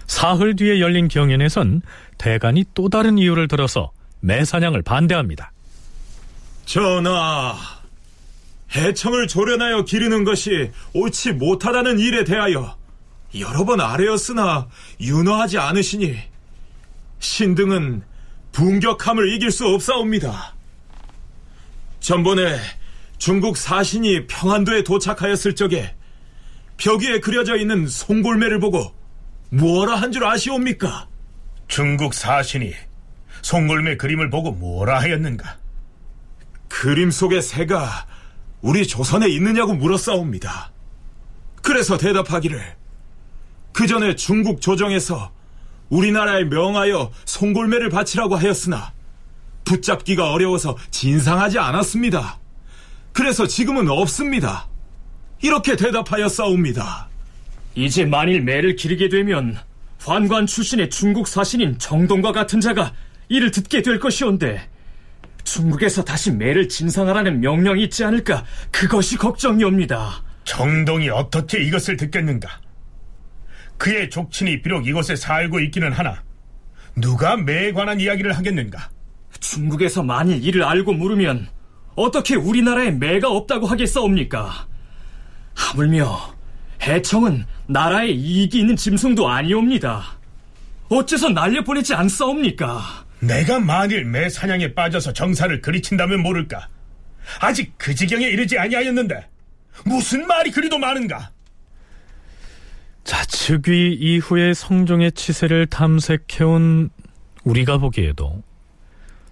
사흘 0.07 0.55
뒤에 0.55 0.79
열린 0.79 1.09
경연에선 1.09 1.81
대간이 2.17 2.63
또 2.73 2.87
다른 2.87 3.17
이유를 3.17 3.49
들어서 3.49 3.91
매사냥을 4.21 4.81
반대합니다. 4.81 5.51
전하, 6.65 7.55
해청을 8.73 9.27
조련하여 9.27 9.83
기르는 9.83 10.23
것이 10.23 10.71
옳지 10.93 11.33
못하다는 11.33 11.99
일에 11.99 12.23
대하여 12.23 12.77
여러 13.37 13.65
번 13.65 13.81
아뢰었으나 13.81 14.69
윤허하지 15.01 15.57
않으시니 15.57 16.15
신등은 17.19 18.03
분격함을 18.53 19.33
이길 19.33 19.51
수 19.51 19.67
없사옵니다. 19.67 20.55
전번에 21.99 22.57
중국 23.17 23.57
사신이 23.57 24.27
평안도에 24.27 24.83
도착하였을 24.83 25.55
적에 25.55 25.95
벽 26.77 27.01
위에 27.01 27.19
그려져 27.19 27.55
있는 27.55 27.87
송골매를 27.87 28.59
보고 28.59 28.93
뭐라 29.49 29.95
한 29.95 30.11
줄 30.11 30.25
아시옵니까? 30.25 31.07
중국 31.67 32.13
사신이 32.13 32.73
송골매 33.41 33.97
그림을 33.97 34.29
보고 34.29 34.51
뭐라 34.51 34.99
하였는가? 34.99 35.57
그림 36.67 37.09
속의 37.11 37.41
새가 37.41 38.05
우리 38.61 38.85
조선에 38.85 39.27
있느냐고 39.29 39.73
물었사옵니다. 39.73 40.71
그래서 41.61 41.97
대답하기를 41.97 42.61
그 43.71 43.87
전에 43.87 44.15
중국 44.15 44.61
조정에서 44.61 45.31
우리나라에 45.89 46.43
명하여 46.45 47.11
송골매를 47.25 47.89
바치라고 47.89 48.35
하였으나 48.35 48.93
붙잡기가 49.63 50.31
어려워서 50.31 50.75
진상하지 50.91 51.59
않았습니다. 51.59 52.39
그래서 53.15 53.47
지금은 53.47 53.89
없습니다. 53.89 54.67
이렇게 55.41 55.77
대답하였사옵니다. 55.77 57.07
이제 57.73 58.03
만일 58.03 58.41
매를 58.41 58.75
기르게 58.75 59.07
되면 59.07 59.57
환관 59.99 60.45
출신의 60.45 60.89
중국 60.89 61.29
사신인 61.29 61.79
정동과 61.79 62.33
같은 62.33 62.59
자가 62.59 62.91
이를 63.29 63.51
듣게 63.51 63.81
될 63.81 63.99
것이온데 63.99 64.69
중국에서 65.45 66.03
다시 66.03 66.29
매를 66.29 66.67
진상하라는 66.67 67.39
명령이 67.39 67.83
있지 67.85 68.03
않을까 68.03 68.43
그것이 68.69 69.15
걱정이옵니다. 69.15 70.21
정동이 70.43 71.07
어떻게 71.09 71.63
이것을 71.63 71.95
듣겠는가? 71.95 72.49
그의 73.77 74.09
족친이 74.09 74.61
비록 74.61 74.87
이곳에 74.87 75.15
살고 75.15 75.61
있기는 75.61 75.93
하나 75.93 76.21
누가 76.97 77.37
매에 77.37 77.71
관한 77.71 78.01
이야기를 78.01 78.33
하겠는가? 78.33 78.89
중국에서 79.39 80.03
만일 80.03 80.43
이를 80.43 80.63
알고 80.63 80.91
물으면 80.91 81.54
어떻게 81.95 82.35
우리나라에 82.35 82.91
매가 82.91 83.29
없다고 83.29 83.67
하겠사옵니까? 83.67 84.67
하물며 85.53 86.35
해청은 86.81 87.45
나라에 87.67 88.09
이익이 88.09 88.59
있는 88.59 88.75
짐승도 88.75 89.27
아니옵니다. 89.27 90.17
어째서 90.89 91.29
날려보내지 91.29 91.93
않사옵니까? 91.93 93.05
내가 93.21 93.59
만일 93.59 94.05
매 94.05 94.29
사냥에 94.29 94.73
빠져서 94.73 95.13
정사를 95.13 95.61
그리친다면 95.61 96.21
모를까? 96.21 96.67
아직 97.39 97.73
그 97.77 97.95
지경에 97.95 98.25
이르지 98.27 98.57
아니하였는데 98.59 99.27
무슨 99.85 100.27
말이 100.27 100.51
그리도 100.51 100.77
많은가? 100.77 101.31
자, 103.03 103.23
즉위 103.25 103.93
이후에 103.93 104.53
성종의 104.53 105.11
치세를 105.13 105.67
탐색해온 105.67 106.89
우리가 107.43 107.77
보기에도 107.77 108.43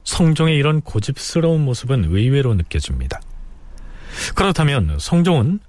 성종의 0.04 0.58
이런 0.58 0.82
고집스러운 0.82 1.64
모습은 1.64 2.06
의외로 2.06 2.54
느껴집니다. 2.56 3.22
그렇다면 4.36 4.98
성종은 5.00 5.60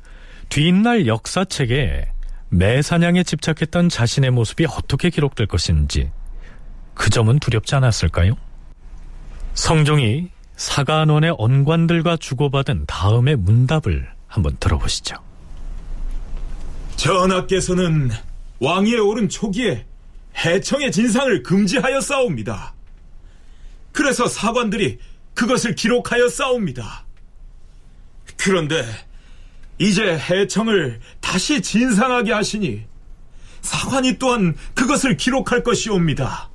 뒷날 0.48 1.06
역사책에 1.06 2.08
매사냥에 2.50 3.22
집착했던 3.22 3.88
자신의 3.88 4.30
모습이 4.30 4.66
어떻게 4.66 5.10
기록될 5.10 5.46
것인지 5.46 6.10
그 6.94 7.10
점은 7.10 7.38
두렵지 7.38 7.74
않았을까요? 7.74 8.36
성종이 9.54 10.30
사관원의 10.56 11.34
언관들과 11.38 12.16
주고받은 12.16 12.84
다음의 12.86 13.36
문답을 13.36 14.08
한번 14.28 14.56
들어보시죠. 14.58 15.16
전하께서는 16.96 18.10
왕위에 18.60 18.98
오른 18.98 19.28
초기에 19.28 19.84
해청의 20.36 20.92
진상을 20.92 21.42
금지하여 21.42 22.00
싸웁니다. 22.00 22.74
그래서 23.94 24.26
사관들이 24.26 24.98
그것을 25.34 25.76
기록하여 25.76 26.28
싸웁니다. 26.28 27.06
그런데 28.36 28.84
이제 29.78 30.18
해청을 30.18 31.00
다시 31.20 31.62
진상하게 31.62 32.32
하시니 32.32 32.82
사관이 33.62 34.18
또한 34.18 34.56
그것을 34.74 35.16
기록할 35.16 35.62
것이옵니다. 35.62 36.50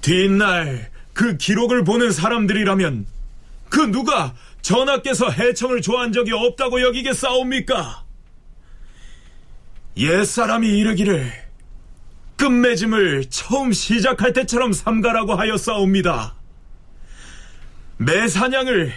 뒷날 0.00 0.90
그 1.12 1.36
기록을 1.36 1.84
보는 1.84 2.10
사람들이라면 2.10 3.06
그 3.68 3.80
누가 3.92 4.34
전하께서 4.62 5.30
해청을 5.30 5.82
좋아한 5.82 6.12
적이 6.12 6.32
없다고 6.32 6.80
여기겠사옵니까? 6.80 8.04
옛사람이 9.98 10.68
이르기를 10.68 11.47
끝맺음을 12.38 13.26
처음 13.26 13.72
시작할 13.72 14.32
때처럼 14.32 14.72
삼가라고 14.72 15.34
하였사옵니다. 15.34 16.34
매 17.98 18.28
사냥을 18.28 18.92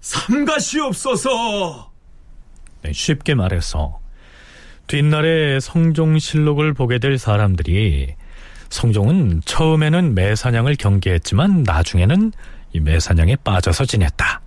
삼가시옵소서. 0.00 1.92
네, 2.82 2.92
쉽게 2.92 3.34
말해서 3.34 4.00
뒷날에 4.86 5.60
성종실록을 5.60 6.74
보게 6.74 6.98
될 6.98 7.18
사람들이 7.18 8.14
성종은 8.70 9.42
처음에는 9.44 10.14
매사냥을 10.14 10.76
경계했지만 10.76 11.62
나중에는 11.62 12.32
이 12.72 12.80
매사냥에 12.80 13.36
빠져서 13.36 13.86
지냈다. 13.86 14.40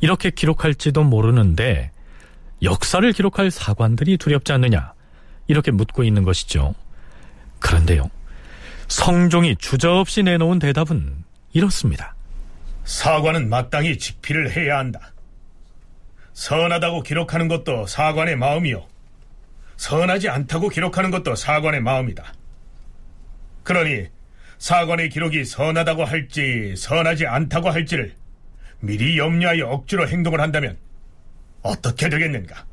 이렇게 0.00 0.30
기록할지도 0.30 1.04
모르는데 1.04 1.90
역사를 2.62 3.10
기록할 3.12 3.50
사관들이 3.50 4.16
두렵지 4.16 4.52
않느냐 4.52 4.94
이렇게 5.48 5.70
묻고 5.70 6.02
있는 6.02 6.24
것이죠. 6.24 6.74
그런데요. 7.64 8.10
성종이 8.88 9.56
주저없이 9.56 10.22
내놓은 10.22 10.58
대답은 10.58 11.24
이렇습니다. 11.54 12.14
사관은 12.84 13.48
마땅히 13.48 13.96
직피를 13.96 14.54
해야 14.54 14.76
한다. 14.78 15.14
선하다고 16.34 17.02
기록하는 17.02 17.48
것도 17.48 17.86
사관의 17.86 18.36
마음이요. 18.36 18.86
선하지 19.78 20.28
않다고 20.28 20.68
기록하는 20.68 21.10
것도 21.10 21.34
사관의 21.36 21.80
마음이다. 21.80 22.34
그러니 23.62 24.08
사관의 24.58 25.08
기록이 25.08 25.46
선하다고 25.46 26.04
할지 26.04 26.74
선하지 26.76 27.26
않다고 27.26 27.70
할지를 27.70 28.14
미리 28.80 29.16
염려하여 29.16 29.68
억지로 29.68 30.06
행동을 30.06 30.42
한다면 30.42 30.76
어떻게 31.62 32.10
되겠는가? 32.10 32.66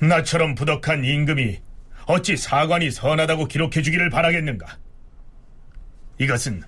나처럼 0.00 0.56
부덕한 0.56 1.04
임금이 1.04 1.60
어찌 2.12 2.36
사관이 2.36 2.90
선하다고 2.90 3.46
기록해 3.48 3.80
주기를 3.80 4.10
바라겠는가? 4.10 4.66
이것은 6.18 6.62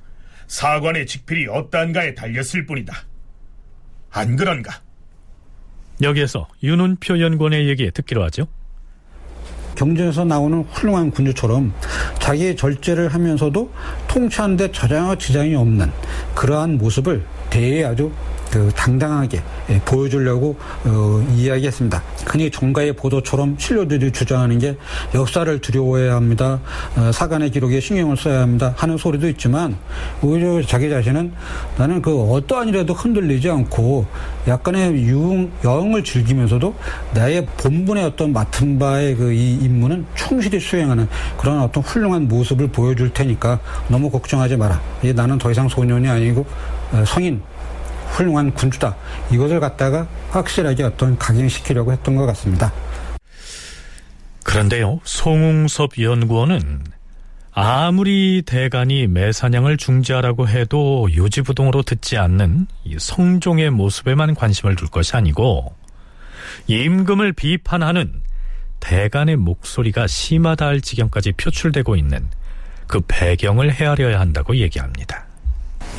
사관의 0.47 1.07
직필이 1.07 1.49
어떠한가에 1.49 2.15
달렸을 2.15 2.65
뿐이다. 2.65 2.95
안 4.11 4.37
그런가? 4.37 4.81
여기에서 6.03 6.49
윤은표 6.63 7.21
연구원의 7.21 7.69
얘기 7.69 7.91
듣기로 7.91 8.25
하죠. 8.25 8.47
경전에서 9.77 10.25
나오는 10.25 10.63
훌륭한 10.63 11.11
군주처럼 11.11 11.75
자기의 12.21 12.57
절제를 12.57 13.09
하면서도 13.09 13.73
통치하는데 14.09 14.73
전혀 14.73 15.15
지장이 15.17 15.55
없는 15.57 15.91
그러한 16.35 16.79
모습을 16.79 17.27
대에 17.55 17.85
아주 17.85 18.11
그 18.51 18.71
당당하게 18.77 19.43
예, 19.71 19.81
보여주려고 19.81 20.57
어, 20.85 21.27
이야기했습니다. 21.35 22.03
흔히 22.27 22.51
종가의 22.51 22.93
보도처럼 22.93 23.57
신료들이 23.59 24.13
주장하는 24.13 24.59
게 24.59 24.77
역사를 25.13 25.59
두려워해야 25.61 26.15
합니다. 26.15 26.61
어, 26.97 27.11
사관의 27.13 27.51
기록에 27.51 27.81
신경을 27.81 28.17
써야 28.17 28.41
합니다. 28.43 28.73
하는 28.77 28.97
소리도 28.97 29.29
있지만 29.31 29.77
오히려 30.23 30.63
자기 30.63 30.89
자신은 30.89 31.33
나는 31.79 32.01
그 32.01 32.17
어떠한 32.33 32.69
일에도 32.69 32.93
흔들리지 32.93 33.51
않고 33.51 34.07
약간의 34.47 34.93
유흥, 35.03 35.51
여흥을 35.65 36.05
즐기면서도 36.05 36.75
나의 37.15 37.47
본분의 37.57 38.05
어떤 38.05 38.33
맡은 38.33 38.79
바의 38.79 39.17
그 39.17 39.33
이 39.35 39.59
임무는 39.63 40.07
충실히 40.15 40.61
수행하는 40.61 41.09
그런 41.39 41.61
어떤 41.61 41.83
훌륭한 41.83 42.29
모습을 42.29 42.69
보여줄 42.69 43.13
테니까 43.13 43.59
너무 43.89 44.11
걱정하지 44.11 44.57
마라. 44.57 44.81
나는 45.15 45.39
더 45.39 45.51
이상 45.51 45.69
소년이 45.69 46.09
아니고 46.09 46.43
어, 46.43 46.84
성인 47.07 47.43
훌륭한 48.11 48.53
군주다. 48.55 48.95
이것을 49.33 49.61
갖다가 49.61 50.07
확실하게 50.31 50.85
어떤 50.85 51.19
각인시키려고 51.19 51.93
했던 51.93 52.15
것 52.17 52.27
같습니다. 52.27 52.73
그런데요, 54.45 55.01
송웅섭 55.05 55.99
연구원은 55.99 56.85
아무리 57.57 58.43
대간이 58.45 59.07
매사냥을 59.07 59.77
중지하라고 59.77 60.49
해도 60.49 61.09
요지부동으로 61.15 61.83
듣지 61.83 62.19
않는 62.19 62.67
이 62.85 62.97
성종의 62.99 63.71
모습에만 63.71 64.35
관심을 64.35 64.75
둘 64.75 64.89
것이 64.89 65.17
아니고 65.17 65.75
임금을 66.67 67.33
비판하는 67.33 68.23
대간의 68.81 69.37
목소리가 69.37 70.07
심하다 70.07 70.67
할 70.67 70.81
지경까지 70.81 71.33
표출되고 71.33 71.97
있는 71.97 72.29
그 72.87 73.01
배경을 73.07 73.73
헤아려야 73.73 74.21
한다고 74.21 74.57
얘기합니다. 74.57 75.24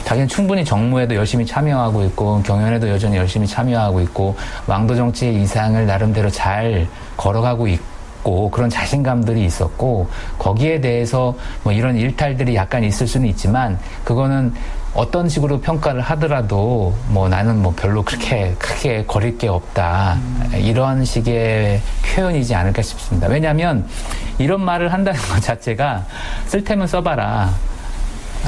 자기는 0.03 0.27
충분히 0.27 0.63
정무에도 0.63 1.15
열심히 1.15 1.45
참여하고 1.45 2.03
있고 2.05 2.41
경연에도 2.43 2.89
여전히 2.89 3.17
열심히 3.17 3.47
참여하고 3.47 4.01
있고 4.01 4.35
왕도 4.67 4.95
정치의 4.95 5.41
이상을 5.41 5.85
나름대로 5.85 6.29
잘 6.29 6.87
걸어가고 7.17 7.67
있고 7.67 8.49
그런 8.51 8.69
자신감들이 8.69 9.43
있었고 9.45 10.07
거기에 10.37 10.81
대해서 10.81 11.35
뭐 11.63 11.73
이런 11.73 11.95
일탈들이 11.95 12.55
약간 12.55 12.83
있을 12.83 13.07
수는 13.07 13.27
있지만 13.29 13.79
그거는 14.03 14.53
어떤 14.95 15.27
식으로 15.27 15.59
평가를 15.59 15.99
하더라도 16.01 16.95
뭐 17.09 17.27
나는 17.27 17.61
뭐 17.61 17.73
별로 17.75 18.01
그렇게 18.01 18.55
크게 18.57 19.05
거릴 19.05 19.37
게 19.37 19.49
없다 19.49 20.17
이런 20.53 21.03
식의 21.03 21.81
표현이지 22.15 22.55
않을까 22.55 22.81
싶습니다. 22.81 23.27
왜냐하면 23.27 23.85
이런 24.37 24.63
말을 24.63 24.93
한다는 24.93 25.19
것 25.19 25.41
자체가 25.41 26.05
쓸테면 26.47 26.87
써봐라. 26.87 27.53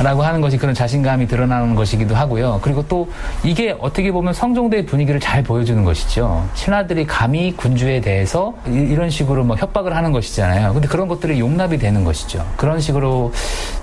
라고 0.01 0.21
하는 0.21 0.41
것이 0.41 0.57
그런 0.57 0.75
자신감이 0.75 1.27
드러나는 1.27 1.73
것이기도 1.73 2.15
하고요. 2.15 2.59
그리고 2.61 2.85
또 2.87 3.09
이게 3.43 3.75
어떻게 3.79 4.11
보면 4.11 4.33
성종대의 4.33 4.85
분위기를 4.85 5.19
잘 5.19 5.41
보여주는 5.41 5.83
것이죠. 5.83 6.47
신하들이 6.53 7.07
감히 7.07 7.51
군주에 7.55 8.01
대해서 8.01 8.53
이, 8.67 8.93
런 8.93 9.09
식으로 9.09 9.43
뭐 9.43 9.55
협박을 9.55 9.95
하는 9.95 10.11
것이잖아요. 10.11 10.73
근데 10.73 10.87
그런 10.87 11.07
것들이 11.07 11.39
용납이 11.39 11.79
되는 11.79 12.03
것이죠. 12.03 12.45
그런 12.57 12.79
식으로 12.79 13.31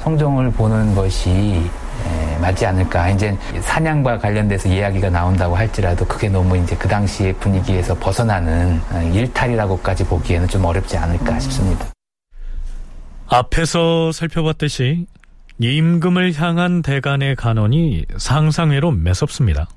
성종을 0.03 0.53
보는 0.53 0.95
것이 0.95 1.31
에, 1.31 2.39
맞지 2.41 2.65
않을까. 2.67 3.11
이제 3.11 3.37
사냥과 3.61 4.19
관련돼서 4.19 4.69
이야기가 4.69 5.11
나온다고 5.11 5.57
할지라도 5.57 6.05
그게 6.05 6.29
너무 6.29 6.57
이제 6.57 6.77
그 6.77 6.87
당시의 6.87 7.33
분위기에서 7.35 7.95
벗어나는 7.95 8.81
일탈이라고까지 9.13 10.05
보기에는 10.05 10.47
좀 10.47 10.65
어렵지 10.65 10.97
않을까 10.97 11.41
싶습니다. 11.41 11.87
앞에서 13.27 14.13
살펴봤듯이 14.13 15.07
임금을 15.59 16.35
향한 16.35 16.83
대간의 16.83 17.37
간언이 17.37 18.07
상상외로 18.17 18.91
매섭습니다. 18.91 19.69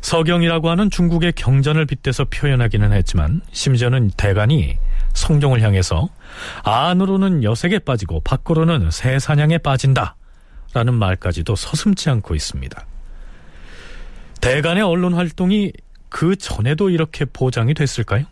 서경이라고 0.00 0.68
하는 0.68 0.90
중국의 0.90 1.32
경전을 1.32 1.86
빗대서 1.86 2.26
표현하기는 2.26 2.92
했지만 2.92 3.40
심지어는 3.52 4.10
대간이 4.16 4.76
성종을 5.14 5.62
향해서 5.62 6.08
안으로는 6.64 7.44
여색에 7.44 7.80
빠지고 7.80 8.20
밖으로는 8.20 8.90
새사냥에 8.90 9.58
빠진다 9.58 10.16
라는 10.74 10.94
말까지도 10.94 11.54
서슴지 11.54 12.10
않고 12.10 12.34
있습니다. 12.34 12.86
대간의 14.40 14.82
언론 14.82 15.14
활동이 15.14 15.72
그 16.08 16.34
전에도 16.34 16.90
이렇게 16.90 17.24
보장이 17.24 17.74
됐을까요? 17.74 18.24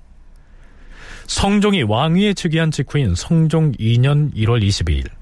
성종이 1.27 1.85
왕위에 1.85 2.35
즉위한 2.35 2.73
직후인 2.73 3.15
성종 3.15 3.73
2년 3.73 4.35
1월 4.35 4.67
22일 4.67 5.20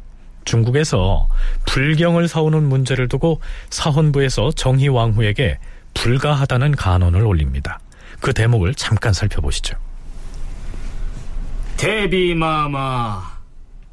중국에서 0.48 1.28
불경을 1.66 2.26
사오는 2.26 2.68
문제를 2.68 3.08
두고 3.08 3.40
사헌부에서 3.68 4.52
정희 4.52 4.88
왕후에게 4.88 5.58
불가하다는 5.92 6.72
간언을 6.72 7.22
올립니다. 7.26 7.80
그 8.20 8.32
대목을 8.32 8.74
잠깐 8.74 9.12
살펴보시죠. 9.12 9.76
대비마마 11.76 13.22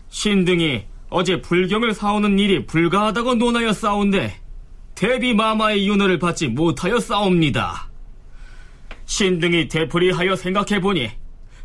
신등이 0.10 0.86
어제 1.10 1.42
불경을 1.42 1.94
사오는 1.94 2.40
일이 2.40 2.66
불가하다고 2.66 3.36
논하여 3.36 3.74
싸운데 3.74 4.36
대비마마의 4.96 5.88
윤허를 5.88 6.20
받지 6.20 6.48
못하여 6.48 7.00
싸웁니다. 7.00 7.90
신등이 9.06 9.68
되풀이하여 9.68 10.38
생각해보니 10.38 11.12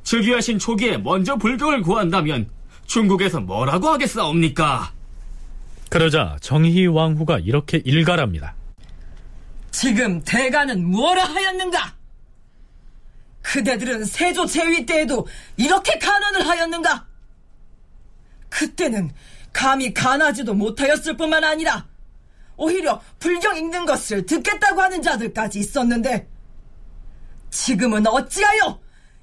즉위하신 0.03 0.59
초기에 0.59 0.99
먼저 0.99 1.37
불경을 1.37 1.83
구한다면 1.83 2.51
중국에서 2.91 3.39
뭐라고 3.39 3.89
하겠사옵니까? 3.91 4.93
그러자 5.89 6.37
정희 6.41 6.89
왕후가 6.89 7.39
이렇게 7.39 7.81
일갈합니다. 7.85 8.57
지금 9.71 10.21
대가는 10.25 10.85
뭐라 10.85 11.25
하였는가? 11.25 11.95
그대들은 13.43 14.05
세조 14.05 14.47
제위 14.47 14.85
때에도 14.87 15.25
이렇게 15.57 15.99
간언을 16.01 16.49
하였는가? 16.49 17.07
그때는 18.49 19.13
감히 19.53 19.95
간하지도 19.95 20.53
못하였을 20.55 21.17
뿐만 21.17 21.45
아니라 21.45 21.87
오히려 22.57 23.01
불경 23.21 23.57
읽는 23.57 23.87
것을 23.87 24.27
듣겠다고 24.27 24.83
하는 24.83 25.01
자들까지 25.01 25.61
있었는데 25.61 26.29
지금은 27.51 28.09
어찌하여 28.09 28.81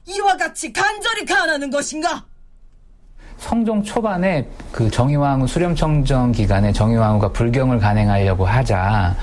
이와 0.08 0.38
같이 0.38 0.72
간절히 0.72 1.26
간하는 1.26 1.70
것인가? 1.70 2.26
성종 3.38 3.84
초반에 3.84 4.46
그 4.72 4.90
정의왕후 4.90 5.48
수렴청정 5.48 6.32
기간에 6.32 6.72
정의왕후가 6.72 7.30
불경을 7.30 7.80
간행하려고 7.80 8.46
하자 8.46 9.16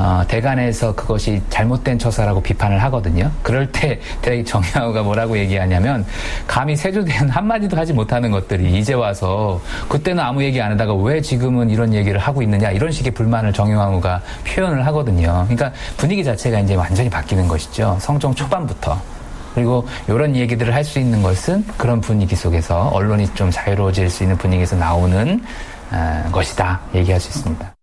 어, 0.00 0.22
대간에서 0.28 0.94
그것이 0.94 1.42
잘못된 1.50 1.98
처사라고 1.98 2.40
비판을 2.40 2.80
하거든요. 2.84 3.32
그럴 3.42 3.70
때 3.72 3.98
정의왕후가 4.44 5.02
뭐라고 5.02 5.36
얘기하냐면 5.36 6.06
감히 6.46 6.76
세조대는 6.76 7.30
한마디도 7.30 7.76
하지 7.76 7.92
못하는 7.92 8.30
것들이 8.30 8.78
이제 8.78 8.94
와서 8.94 9.60
그때는 9.88 10.22
아무 10.22 10.44
얘기 10.44 10.62
안 10.62 10.70
하다가 10.70 10.94
왜 10.94 11.20
지금은 11.20 11.68
이런 11.68 11.92
얘기를 11.94 12.20
하고 12.20 12.42
있느냐 12.42 12.70
이런 12.70 12.92
식의 12.92 13.12
불만을 13.12 13.52
정의왕후가 13.52 14.22
표현을 14.46 14.86
하거든요. 14.86 15.46
그러니까 15.48 15.72
분위기 15.96 16.22
자체가 16.22 16.60
이제 16.60 16.76
완전히 16.76 17.10
바뀌는 17.10 17.48
것이죠. 17.48 17.98
성종 18.00 18.34
초반부터. 18.34 19.17
그리고 19.54 19.86
이런 20.08 20.36
얘기들을 20.36 20.74
할 20.74 20.84
수 20.84 20.98
있는 20.98 21.22
것은 21.22 21.66
그런 21.76 22.00
분위기 22.00 22.34
속에서 22.36 22.88
언론이 22.88 23.34
좀 23.34 23.50
자유로워질 23.50 24.08
수 24.08 24.22
있는 24.22 24.38
분위기에서 24.38 24.76
나오는 24.76 25.42
어, 25.90 26.30
것이다 26.32 26.80
얘기할 26.94 27.20
수 27.20 27.28
있습니다. 27.28 27.74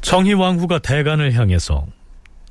정희 0.00 0.32
왕후가 0.32 0.78
대간을 0.78 1.34
향해서 1.34 1.86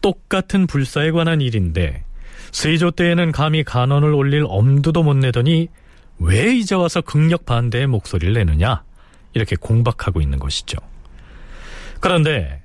똑같은 0.01 0.67
불사에 0.67 1.11
관한 1.11 1.41
일인데 1.41 2.03
세조 2.51 2.91
때에는 2.91 3.31
감히 3.31 3.63
간언을 3.63 4.13
올릴 4.13 4.45
엄두도 4.47 5.03
못 5.03 5.15
내더니 5.15 5.67
왜 6.19 6.55
이제 6.55 6.75
와서 6.75 7.01
극력 7.01 7.45
반대의 7.45 7.87
목소리를 7.87 8.33
내느냐 8.33 8.83
이렇게 9.33 9.55
공박하고 9.55 10.21
있는 10.21 10.37
것이죠. 10.39 10.77
그런데 11.99 12.61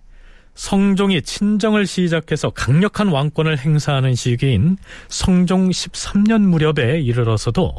성종이 0.54 1.22
친정을 1.22 1.86
시작해서 1.86 2.50
강력한 2.50 3.08
왕권을 3.08 3.58
행사하는 3.58 4.14
시기인 4.14 4.76
성종 5.08 5.70
13년 5.70 6.42
무렵에 6.42 7.00
이르러서도 7.00 7.74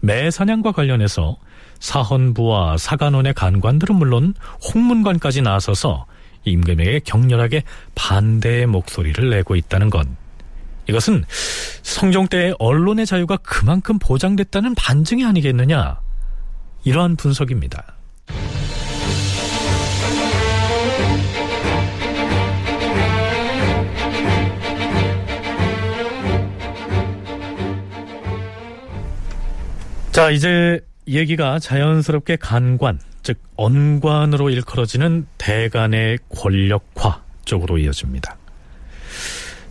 매사냥과 0.00 0.72
관련해서 0.72 1.38
사헌부와 1.78 2.76
사간원의 2.76 3.34
간관들은 3.34 3.94
물론 3.94 4.34
홍문관까지 4.74 5.42
나서서 5.42 6.06
임금에게 6.44 7.00
격렬하게 7.04 7.62
반대의 7.94 8.66
목소리를 8.66 9.30
내고 9.30 9.54
있다는 9.54 9.90
것. 9.90 10.06
이것은 10.88 11.24
성종 11.82 12.28
때의 12.28 12.54
언론의 12.58 13.06
자유가 13.06 13.36
그만큼 13.36 13.98
보장됐다는 13.98 14.74
반증이 14.74 15.24
아니겠느냐. 15.24 16.00
이러한 16.84 17.16
분석입니다. 17.16 17.94
자, 30.12 30.30
이제 30.30 30.80
얘기가 31.06 31.58
자연스럽게 31.58 32.36
간관, 32.36 32.98
즉 33.22 33.38
언관으로 33.56 34.50
일컬어지는 34.50 35.26
대간의 35.38 36.18
권력화 36.34 37.22
쪽으로 37.44 37.78
이어집니다. 37.78 38.36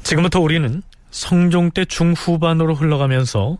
지금부터 0.04 0.39
우리는 0.39 0.82
성종 1.12 1.71
때 1.71 1.86
중후반으로 1.86 2.76
흘러가면서 2.76 3.58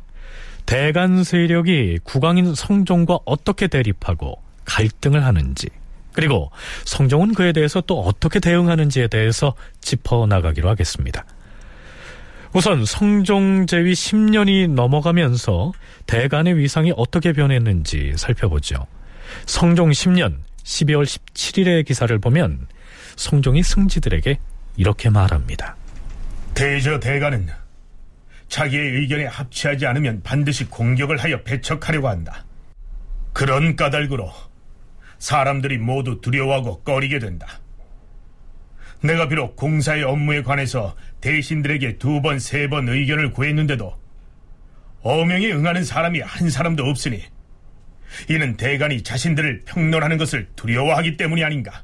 대간 0.66 1.24
세력이 1.24 2.00
국왕인 2.04 2.54
성종과 2.56 3.20
어떻게 3.26 3.68
대립하고 3.68 4.42
갈등을 4.66 5.24
하는지 5.26 5.68
그리고 6.14 6.52
성종은 6.86 7.34
그에 7.34 7.54
대해서 7.54 7.82
또 7.82 8.02
어떻게 8.02 8.40
대응하는지에 8.40 9.08
대해서 9.08 9.56
짚어 9.82 10.26
나가기로 10.28 10.68
하겠습니다. 10.70 11.26
우선 12.54 12.86
성종제위 12.86 13.94
10년이 13.94 14.70
넘어가면서 14.70 15.74
대간의 16.06 16.58
위상이 16.58 16.94
어떻게 16.96 17.34
변했는지 17.34 18.14
살펴보죠. 18.16 18.88
성종 19.46 19.92
10년 19.92 20.38
12월 20.64 21.04
17일의 21.06 21.86
기사를 21.86 22.18
보면 22.20 22.68
성종이 23.16 23.64
승지들에게 23.64 24.40
이렇게 24.78 25.10
말합니다. 25.10 25.76
대저 26.54 27.00
대간은 27.00 27.48
자기의 28.48 29.02
의견에 29.02 29.26
합치하지 29.26 29.86
않으면 29.86 30.22
반드시 30.24 30.66
공격을 30.66 31.18
하여 31.18 31.44
배척하려고 31.44 32.08
한다. 32.08 32.46
그런 33.34 33.76
까닭으로 33.76 34.32
사람들이 35.20 35.78
모두 35.78 36.22
두려워하고 36.22 36.82
꺼리게 36.84 37.20
된다. 37.20 37.60
내가 39.02 39.28
비록 39.28 39.56
공사의 39.56 40.04
업무에 40.04 40.42
관해서 40.42 40.96
대신들에게 41.22 41.98
두 41.98 42.22
번, 42.22 42.40
세 42.40 42.68
번 42.68 42.88
의견을 42.90 43.32
구했는데도 43.32 43.98
어명에 45.02 45.52
응하는 45.52 45.84
사람이 45.84 46.22
한 46.22 46.50
사람도 46.50 46.84
없으니 46.84 47.24
이는 48.30 48.58
대간이 48.58 49.04
자신들을 49.04 49.64
평론하는 49.66 50.18
것을 50.18 50.48
두려워하기 50.56 51.18
때문이 51.18 51.44
아닌가. 51.44 51.84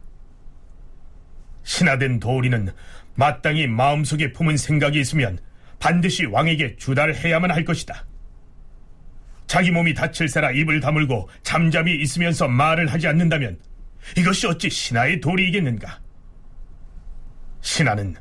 신하된 1.63 2.19
도리는 2.19 2.69
마땅히 3.15 3.67
마음속에 3.67 4.33
품은 4.33 4.57
생각이 4.57 4.99
있으면 4.99 5.39
반드시 5.79 6.25
왕에게 6.25 6.77
주달해야만 6.77 7.51
할 7.51 7.63
것이다. 7.65 8.05
자기 9.47 9.71
몸이 9.71 9.93
다칠세라 9.93 10.51
입을 10.51 10.79
다물고 10.79 11.29
잠잠히 11.43 11.95
있으면서 11.95 12.47
말을 12.47 12.87
하지 12.87 13.07
않는다면 13.07 13.59
이것이 14.17 14.47
어찌 14.47 14.69
신하의 14.69 15.19
도리이겠는가? 15.21 16.01
신하는 17.61 18.15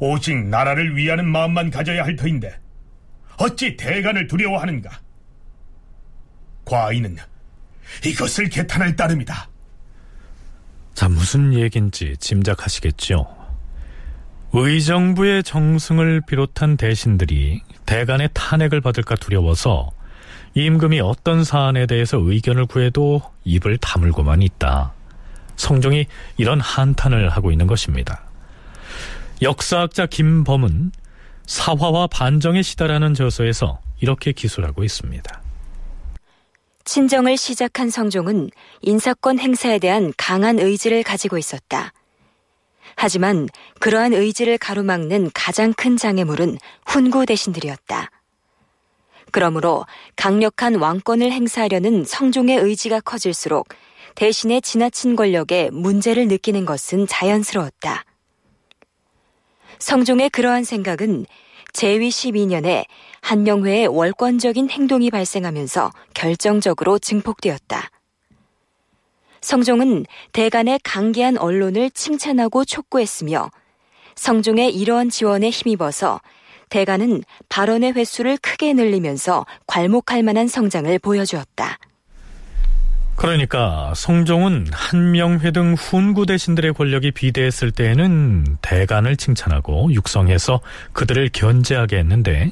오직 0.00 0.36
나라를 0.36 0.96
위하는 0.96 1.26
마음만 1.26 1.70
가져야 1.70 2.04
할 2.04 2.16
터인데 2.16 2.58
어찌 3.38 3.76
대간을 3.76 4.26
두려워하는가? 4.26 4.90
과인은 6.64 7.16
이것을 8.04 8.48
개탄할 8.48 8.96
따름이다. 8.96 9.48
자, 10.94 11.08
무슨 11.08 11.54
얘긴지 11.54 12.16
짐작하시겠죠? 12.18 13.26
의정부의 14.52 15.42
정승을 15.42 16.22
비롯한 16.26 16.76
대신들이 16.76 17.62
대간의 17.86 18.28
탄핵을 18.34 18.80
받을까 18.82 19.16
두려워서 19.16 19.90
임금이 20.54 21.00
어떤 21.00 21.44
사안에 21.44 21.86
대해서 21.86 22.18
의견을 22.18 22.66
구해도 22.66 23.22
입을 23.44 23.78
다물고만 23.78 24.42
있다. 24.42 24.92
성종이 25.56 26.06
이런 26.36 26.60
한탄을 26.60 27.30
하고 27.30 27.50
있는 27.50 27.66
것입니다. 27.66 28.21
역사학자 29.42 30.06
김범은 30.06 30.92
사화와 31.46 32.06
반정의 32.06 32.62
시다라는 32.62 33.14
저서에서 33.14 33.80
이렇게 34.00 34.30
기술하고 34.30 34.84
있습니다. 34.84 35.42
친정을 36.84 37.36
시작한 37.36 37.90
성종은 37.90 38.50
인사권 38.82 39.40
행사에 39.40 39.80
대한 39.80 40.12
강한 40.16 40.60
의지를 40.60 41.02
가지고 41.02 41.38
있었다. 41.38 41.92
하지만 42.94 43.48
그러한 43.80 44.14
의지를 44.14 44.58
가로막는 44.58 45.30
가장 45.34 45.72
큰 45.72 45.96
장애물은 45.96 46.58
훈구 46.86 47.26
대신들이었다. 47.26 48.10
그러므로 49.32 49.86
강력한 50.14 50.76
왕권을 50.76 51.32
행사하려는 51.32 52.04
성종의 52.04 52.58
의지가 52.58 53.00
커질수록 53.00 53.68
대신에 54.14 54.60
지나친 54.60 55.16
권력에 55.16 55.70
문제를 55.72 56.28
느끼는 56.28 56.64
것은 56.64 57.08
자연스러웠다. 57.08 58.04
성종의 59.82 60.30
그러한 60.30 60.62
생각은 60.62 61.26
제위 61.72 62.08
12년에 62.08 62.84
한명회의 63.20 63.88
월권적인 63.88 64.70
행동이 64.70 65.10
발생하면서 65.10 65.90
결정적으로 66.14 67.00
증폭되었다. 67.00 67.90
성종은 69.40 70.06
대간의 70.32 70.78
강기한 70.84 71.36
언론을 71.36 71.90
칭찬하고 71.90 72.64
촉구했으며 72.64 73.50
성종의 74.14 74.72
이러한 74.72 75.10
지원에 75.10 75.50
힘입어서 75.50 76.20
대간은 76.68 77.24
발언의 77.48 77.94
횟수를 77.94 78.36
크게 78.36 78.74
늘리면서 78.74 79.46
괄목할 79.66 80.22
만한 80.22 80.46
성장을 80.46 80.96
보여주었다. 81.00 81.78
그러니까 83.22 83.92
성종은 83.94 84.66
한명회 84.72 85.52
등 85.52 85.74
훈구 85.74 86.26
대신들의 86.26 86.72
권력이 86.72 87.12
비대했을 87.12 87.70
때에는 87.70 88.56
대간을 88.62 89.16
칭찬하고 89.16 89.92
육성해서 89.92 90.60
그들을 90.92 91.28
견제하게 91.32 91.98
했는데 91.98 92.50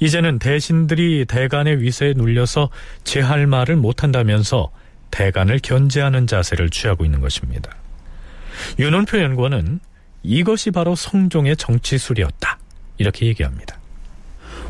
이제는 0.00 0.38
대신들이 0.38 1.26
대간의 1.26 1.82
위세에 1.82 2.14
눌려서 2.16 2.70
제할 3.04 3.46
말을 3.46 3.76
못한다면서 3.76 4.70
대간을 5.10 5.58
견제하는 5.62 6.26
자세를 6.26 6.70
취하고 6.70 7.04
있는 7.04 7.20
것입니다. 7.20 7.70
윤원표 8.78 9.20
연구원은 9.20 9.80
이것이 10.22 10.70
바로 10.70 10.94
성종의 10.94 11.58
정치술이었다. 11.58 12.58
이렇게 12.96 13.26
얘기합니다. 13.26 13.81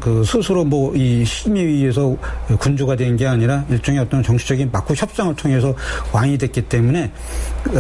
그 0.03 0.25
스스로 0.25 0.65
뭐 0.65 0.93
이 0.97 1.23
힘에 1.23 1.61
의해서 1.61 2.17
군주가 2.59 2.97
된 2.97 3.17
게 3.17 3.27
아니라 3.27 3.65
일종의 3.71 4.01
어떤 4.01 4.23
정치적인 4.23 4.71
막구 4.73 4.95
협상을 4.95 5.35
통해서 5.37 5.75
왕이 6.13 6.39
됐기 6.39 6.63
때문에 6.63 7.11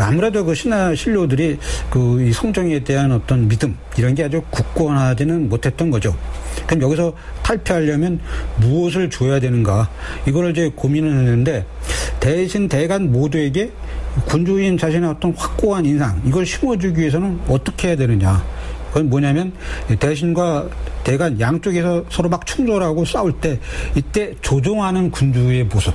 아무래도 0.00 0.44
그 0.44 0.54
신하 0.54 0.94
신료들이 0.94 1.58
그 1.90 2.20
이 2.22 2.32
성정에 2.32 2.80
대한 2.85 3.11
어떤 3.12 3.48
믿음 3.48 3.76
이런 3.96 4.14
게 4.14 4.24
아주 4.24 4.42
굳건하지는 4.50 5.48
못했던 5.48 5.90
거죠. 5.90 6.14
그럼 6.66 6.82
여기서 6.82 7.12
탈피하려면 7.42 8.20
무엇을 8.58 9.11
줘야 9.11 9.40
되는가 9.40 9.88
이거를 10.28 10.50
이제 10.50 10.70
고민을 10.74 11.11
했는데 11.11 11.64
대신 12.20 12.68
대간 12.68 13.11
모두에게 13.11 13.72
군주인 14.26 14.76
자신의 14.78 15.08
어떤 15.11 15.32
확고한 15.35 15.85
인상 15.87 16.20
이걸 16.24 16.44
심어주기 16.46 17.00
위해서는 17.00 17.40
어떻게 17.48 17.88
해야 17.88 17.96
되느냐 17.96 18.44
그건 18.92 19.09
뭐냐면 19.09 19.52
대신과 19.98 20.68
대간 21.02 21.40
양쪽에서 21.40 22.05
서로 22.11 22.28
막 22.28 22.46
충돌하고 22.46 23.05
싸울 23.05 23.33
때 23.33 23.59
이때 23.94 24.35
조종하는 24.42 25.11
군주의 25.11 25.64
모습 25.64 25.94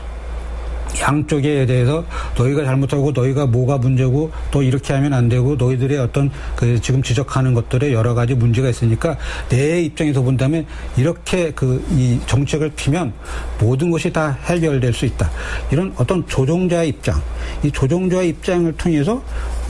양쪽에 1.02 1.66
대해서 1.66 2.04
너희가 2.38 2.64
잘못하고 2.64 3.12
너희가 3.12 3.46
뭐가 3.46 3.78
문제고 3.78 4.32
또 4.52 4.64
이렇게 4.64 4.94
하면 4.94 5.14
안 5.14 5.30
되고 5.30 5.56
너희들의 5.56 5.98
어떤 6.00 6.32
그 6.56 6.80
지금 6.82 7.04
지적하는 7.04 7.54
것들에 7.54 7.94
여러 7.94 8.14
가지 8.14 8.34
문제가 8.34 8.70
있으니까 8.70 9.18
내 9.50 9.82
입장에서 9.82 10.22
본다면 10.22 10.66
이렇게 10.96 11.52
그 11.52 11.84
이 11.92 12.20
정책을 12.26 12.72
피면 12.76 13.14
모든 13.60 13.92
것이 13.92 14.12
다 14.12 14.38
해결될 14.46 14.94
수 14.94 15.06
있다. 15.06 15.30
이런 15.72 15.94
어떤 15.98 16.26
조종자의 16.28 16.90
입장, 16.90 17.22
이 17.64 17.72
조종자의 17.72 18.30
입장을 18.30 18.72
통해서 18.74 19.22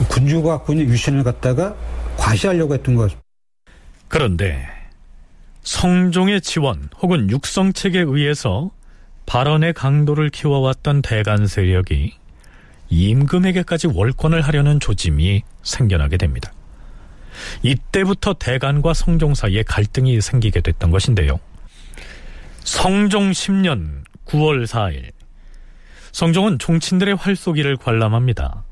군주가 0.08 0.58
갖고 0.58 0.72
있는 0.72 0.88
유신을 0.88 1.22
갖다가 1.24 1.74
과시하려고 2.18 2.74
했던 2.74 2.96
것. 2.96 3.16
그런데 4.08 4.66
성종의 5.62 6.40
지원 6.40 6.88
혹은 7.00 7.30
육성책에 7.30 8.00
의해서 8.00 8.70
발언의 9.26 9.74
강도를 9.74 10.30
키워왔던 10.30 11.02
대간 11.02 11.46
세력이 11.46 12.14
임금에게까지 12.90 13.88
월권을 13.88 14.40
하려는 14.40 14.80
조짐이 14.80 15.42
생겨나게 15.62 16.16
됩니다. 16.16 16.52
이때부터 17.62 18.34
대간과 18.34 18.94
성종 18.94 19.34
사이에 19.34 19.62
갈등이 19.62 20.20
생기게 20.20 20.60
됐던 20.62 20.90
것인데요. 20.90 21.38
성종 22.60 23.30
10년 23.32 24.04
9월 24.26 24.66
4일 24.66 25.12
성종은 26.12 26.58
종친들의 26.58 27.14
활쏘기를 27.16 27.76
관람합니다. 27.76 28.64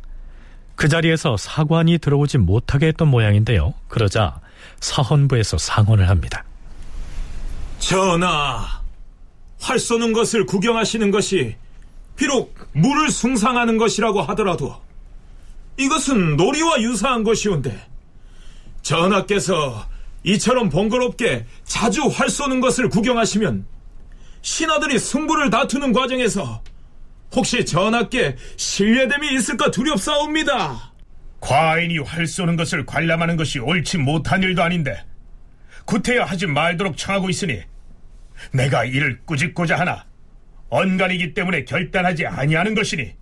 그 0.77 0.89
자리에서 0.89 1.37
사관이 1.37 1.99
들어오지 1.99 2.39
못하게 2.39 2.89
했던 2.89 3.09
모양인데요. 3.09 3.75
그러자 3.89 4.41
사헌부에서 4.81 5.59
상언을 5.59 6.09
합니다. 6.09 6.45
전하, 7.79 8.83
활 9.61 9.79
쏘는 9.79 10.13
것을 10.13 10.47
구경하시는 10.47 11.11
것이 11.11 11.57
비록 12.15 12.55
물을 12.73 13.11
숭상하는 13.11 13.79
것이라고 13.79 14.23
하더라도 14.23 14.77
이것은 15.79 16.37
놀이와 16.37 16.81
유사한 16.83 17.25
것이온데 17.25 17.87
전하께서 18.83 19.87
이처럼 20.25 20.69
번거롭게 20.69 21.47
자주 21.65 22.07
활 22.07 22.29
쏘는 22.29 22.61
것을 22.61 22.89
구경하시면 22.89 23.67
신하들이 24.43 24.99
승부를 24.99 25.51
다투는 25.51 25.93
과정에서 25.93 26.63
혹시 27.35 27.65
전하께 27.65 28.37
신뢰됨이 28.57 29.35
있을까 29.35 29.71
두렵사옵니다. 29.71 30.93
과인이 31.41 31.99
활 31.99 32.27
쏘는 32.27 32.57
것을 32.57 32.87
관람하는 32.87 33.37
것이 33.37 33.59
옳지 33.59 33.99
못한 33.99 34.43
일도 34.43 34.63
아닌데 34.63 35.05
구태여 35.85 36.25
하지 36.25 36.47
말도록 36.47 36.97
청하고 36.97 37.31
있으니 37.31 37.61
내가 38.53 38.85
이를 38.85 39.21
꾸짖고자 39.25 39.79
하나 39.79 40.05
언간이기 40.69 41.35
때문에 41.35 41.65
결단하지 41.65 42.27
아니하는 42.27 42.75
것이니 42.75 43.15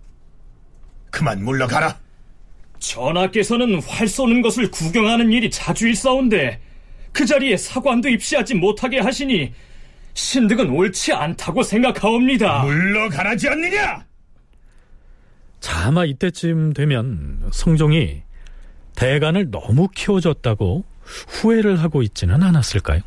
그만 1.11 1.43
물러가라. 1.43 1.99
전하께서는 2.79 3.81
활 3.83 4.07
쏘는 4.07 4.41
것을 4.41 4.69
구경하는 4.71 5.31
일이 5.31 5.49
자주 5.49 5.87
일사온데 5.87 6.59
그 7.13 7.25
자리에 7.25 7.55
사관도 7.55 8.09
입시하지 8.09 8.55
못하게 8.55 8.99
하시니 8.99 9.53
신득은 10.15 10.69
옳지 10.69 11.13
않다고 11.13 11.61
생각하옵니다. 11.61 12.63
물러가라지 12.63 13.49
않느냐? 13.49 14.03
자, 15.59 15.87
아마 15.87 16.05
이때쯤 16.05 16.73
되면 16.73 17.49
성종이 17.51 18.23
대간을 18.95 19.51
너무 19.51 19.87
키워줬다고 19.93 20.83
후회를 21.27 21.81
하고 21.81 22.01
있지는 22.01 22.41
않았을까요? 22.41 23.01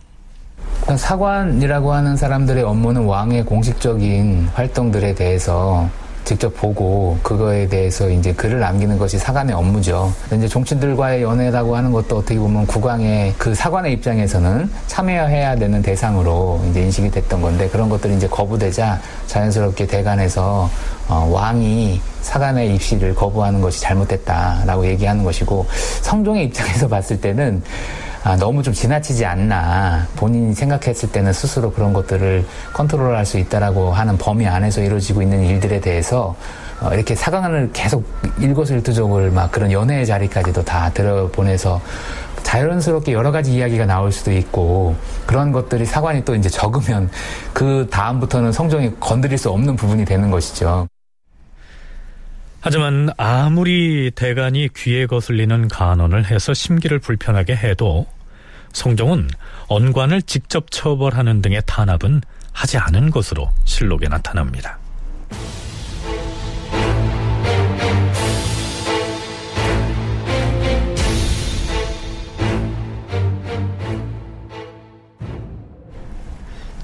사관이라고 0.97 1.93
하는 1.93 2.17
사람들의 2.17 2.63
업무는 2.63 3.05
왕의 3.05 3.45
공식적인 3.45 4.49
활동들에 4.55 5.15
대해서 5.15 5.89
직접 6.25 6.55
보고 6.55 7.19
그거에 7.23 7.67
대해서 7.69 8.09
이제 8.09 8.33
글을 8.33 8.61
남기는 8.61 8.99
것이 8.99 9.19
사관의 9.19 9.55
업무죠. 9.55 10.13
이제 10.35 10.47
종친들과의 10.47 11.23
연애라고 11.23 11.77
하는 11.77 11.91
것도 11.93 12.19
어떻게 12.19 12.39
보면 12.39 12.67
국왕의 12.67 13.35
그 13.39 13.55
사관의 13.55 13.93
입장에서는 13.95 14.71
참여해야 14.87 15.57
되는 15.57 15.83
대상으로 15.83 16.63
이제 16.71 16.83
인식이 16.83 17.11
됐던 17.11 17.41
건데 17.41 17.69
그런 17.69 17.89
것들이 17.89 18.17
이제 18.17 18.29
거부되자 18.29 19.01
자연스럽게 19.27 19.87
대관에서 19.87 20.69
어, 21.09 21.29
왕이 21.33 22.01
사관의 22.21 22.75
입시를 22.75 23.15
거부하는 23.15 23.61
것이 23.61 23.81
잘못됐다라고 23.81 24.87
얘기하는 24.87 25.25
것이고 25.25 25.67
성종의 26.03 26.45
입장에서 26.47 26.87
봤을 26.89 27.21
때는 27.21 27.63
아, 28.25 28.37
너무 28.37 28.63
좀 28.63 28.75
지나치지 28.75 29.25
않나 29.25 30.07
본인이 30.17 30.53
생각했을 30.53 31.11
때는 31.11 31.33
스스로 31.33 31.71
그런 31.71 31.93
것들을 31.93 32.45
컨트롤할 32.75 33.25
수 33.25 33.39
있다라고 33.39 33.93
하는 33.93 34.19
범위 34.19 34.47
안에서 34.47 34.83
이루어지고 34.83 35.23
있는 35.23 35.45
일들에 35.45 35.81
대해서 35.81 36.37
어, 36.81 36.91
이렇게 36.93 37.15
사강을 37.15 37.71
계속 37.73 38.05
일거수일투족을 38.39 39.31
막 39.31 39.51
그런 39.51 39.73
연애의 39.73 40.05
자리까지도 40.05 40.65
다 40.65 40.91
들어보내서 40.93 41.81
자연스럽게 42.43 43.13
여러 43.13 43.33
가지 43.33 43.55
이야기가 43.55 43.87
나올 43.87 44.13
수도 44.13 44.33
있고 44.33 44.95
그런 45.27 45.53
것들이 45.53 45.85
사관이 45.85 46.25
또 46.25 46.35
이제 46.35 46.49
적으면 46.49 47.11
그 47.53 47.87
다음부터는 47.91 48.53
성종이 48.53 48.93
건드릴 49.01 49.39
수 49.39 49.51
없는 49.51 49.77
부분이 49.77 50.05
되는 50.05 50.31
것이죠. 50.31 50.87
하지만 52.69 53.09
아무리 53.17 54.11
대간이 54.15 54.69
귀에 54.77 55.07
거슬리는 55.07 55.69
간언을 55.69 56.27
해서 56.27 56.53
심기를 56.53 56.99
불편하게 56.99 57.57
해도 57.57 58.07
성종은 58.75 59.31
언관을 59.69 60.21
직접 60.21 60.71
처벌하는 60.71 61.41
등의 61.41 61.63
탄압은 61.65 62.21
하지 62.53 62.77
않은 62.77 63.09
것으로 63.09 63.49
실록에 63.65 64.09
나타납니다. 64.09 64.79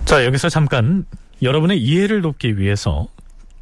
자, 0.06 0.24
여기서 0.24 0.48
잠깐 0.48 1.04
여러분의 1.42 1.78
이해를 1.78 2.22
돕기 2.22 2.56
위해서 2.56 3.08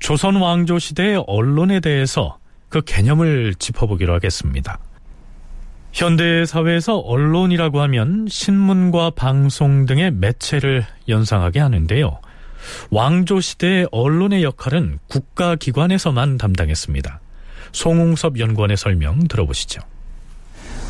조선 0.02 0.34
왕조 0.34 0.80
시대의 0.80 1.22
언론에 1.28 1.78
대해서 1.78 2.36
그 2.68 2.82
개념을 2.82 3.54
짚어보기로 3.54 4.12
하겠습니다. 4.14 4.80
현대 5.92 6.44
사회에서 6.44 6.98
언론이라고 6.98 7.80
하면 7.82 8.26
신문과 8.28 9.10
방송 9.10 9.86
등의 9.86 10.10
매체를 10.10 10.84
연상하게 11.08 11.60
하는데요. 11.60 12.18
왕조 12.90 13.40
시대의 13.40 13.86
언론의 13.92 14.42
역할은 14.42 14.98
국가기관에서만 15.06 16.36
담당했습니다. 16.36 17.20
송웅섭 17.70 18.40
연구원의 18.40 18.76
설명 18.78 19.28
들어보시죠. 19.28 19.82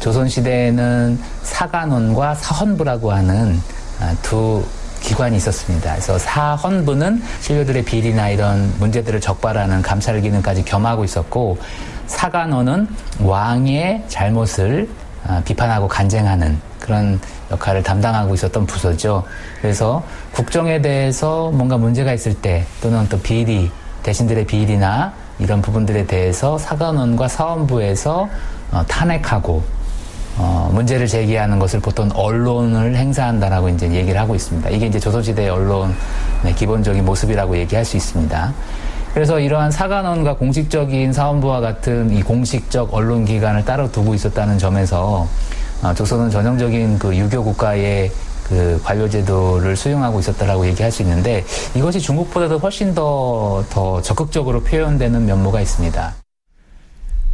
조선시대에는 0.00 1.18
사관원과 1.42 2.34
사헌부라고 2.36 3.12
하는 3.12 3.58
아, 4.00 4.16
두 4.22 4.64
기관이 5.02 5.36
있었습니다. 5.36 5.92
그래서 5.92 6.18
사헌부는 6.18 7.22
신료들의 7.40 7.84
비리나 7.84 8.30
이런 8.30 8.72
문제들을 8.78 9.20
적발하는 9.20 9.82
감찰 9.82 10.20
기능까지 10.20 10.64
겸하고 10.64 11.04
있었고 11.04 11.58
사관원은 12.06 12.88
왕의 13.20 14.04
잘못을 14.08 14.88
아, 15.26 15.40
비판하고 15.44 15.86
간쟁하는 15.86 16.58
그런 16.80 17.20
역할을 17.50 17.82
담당하고 17.82 18.34
있었던 18.34 18.66
부서죠. 18.66 19.24
그래서 19.60 20.02
국정에 20.32 20.80
대해서 20.82 21.50
뭔가 21.52 21.76
문제가 21.76 22.12
있을 22.12 22.34
때 22.34 22.64
또는 22.82 23.08
또 23.08 23.20
비리, 23.20 23.70
대신들의 24.02 24.46
비리나 24.46 25.12
이런 25.38 25.62
부분들에 25.62 26.06
대해서 26.06 26.58
사관원과 26.58 27.28
사원부에서 27.28 28.28
어, 28.72 28.84
탄핵하고 28.88 29.62
어, 30.38 30.70
문제를 30.72 31.06
제기하는 31.06 31.58
것을 31.58 31.80
보통 31.80 32.08
언론을 32.14 32.96
행사한다라고 32.96 33.68
이제 33.68 33.90
얘기를 33.92 34.20
하고 34.20 34.34
있습니다. 34.34 34.70
이게 34.70 34.86
이제 34.86 34.98
조선시대 34.98 35.48
언론의 35.48 36.54
기본적인 36.56 37.04
모습이라고 37.04 37.56
얘기할 37.58 37.84
수 37.84 37.96
있습니다. 37.96 38.54
그래서 39.14 39.38
이러한 39.38 39.70
사관원과 39.70 40.36
공식적인 40.36 41.12
사원부와 41.12 41.60
같은 41.60 42.10
이 42.16 42.22
공식적 42.22 42.94
언론 42.94 43.26
기관을 43.26 43.64
따로 43.64 43.92
두고 43.92 44.14
있었다는 44.14 44.58
점에서 44.58 45.28
어, 45.82 45.94
조선은 45.94 46.30
전형적인 46.30 46.98
그 46.98 47.14
유교 47.16 47.44
국가의 47.44 48.10
그 48.44 48.80
관료 48.82 49.08
제도를 49.08 49.76
수용하고 49.76 50.20
있었다라고 50.20 50.66
얘기할 50.66 50.90
수 50.90 51.02
있는데 51.02 51.44
이것이 51.74 52.00
중국보다도 52.00 52.58
훨씬 52.58 52.94
더, 52.94 53.64
더 53.70 54.00
적극적으로 54.02 54.62
표현되는 54.62 55.26
면모가 55.26 55.60
있습니다. 55.60 56.21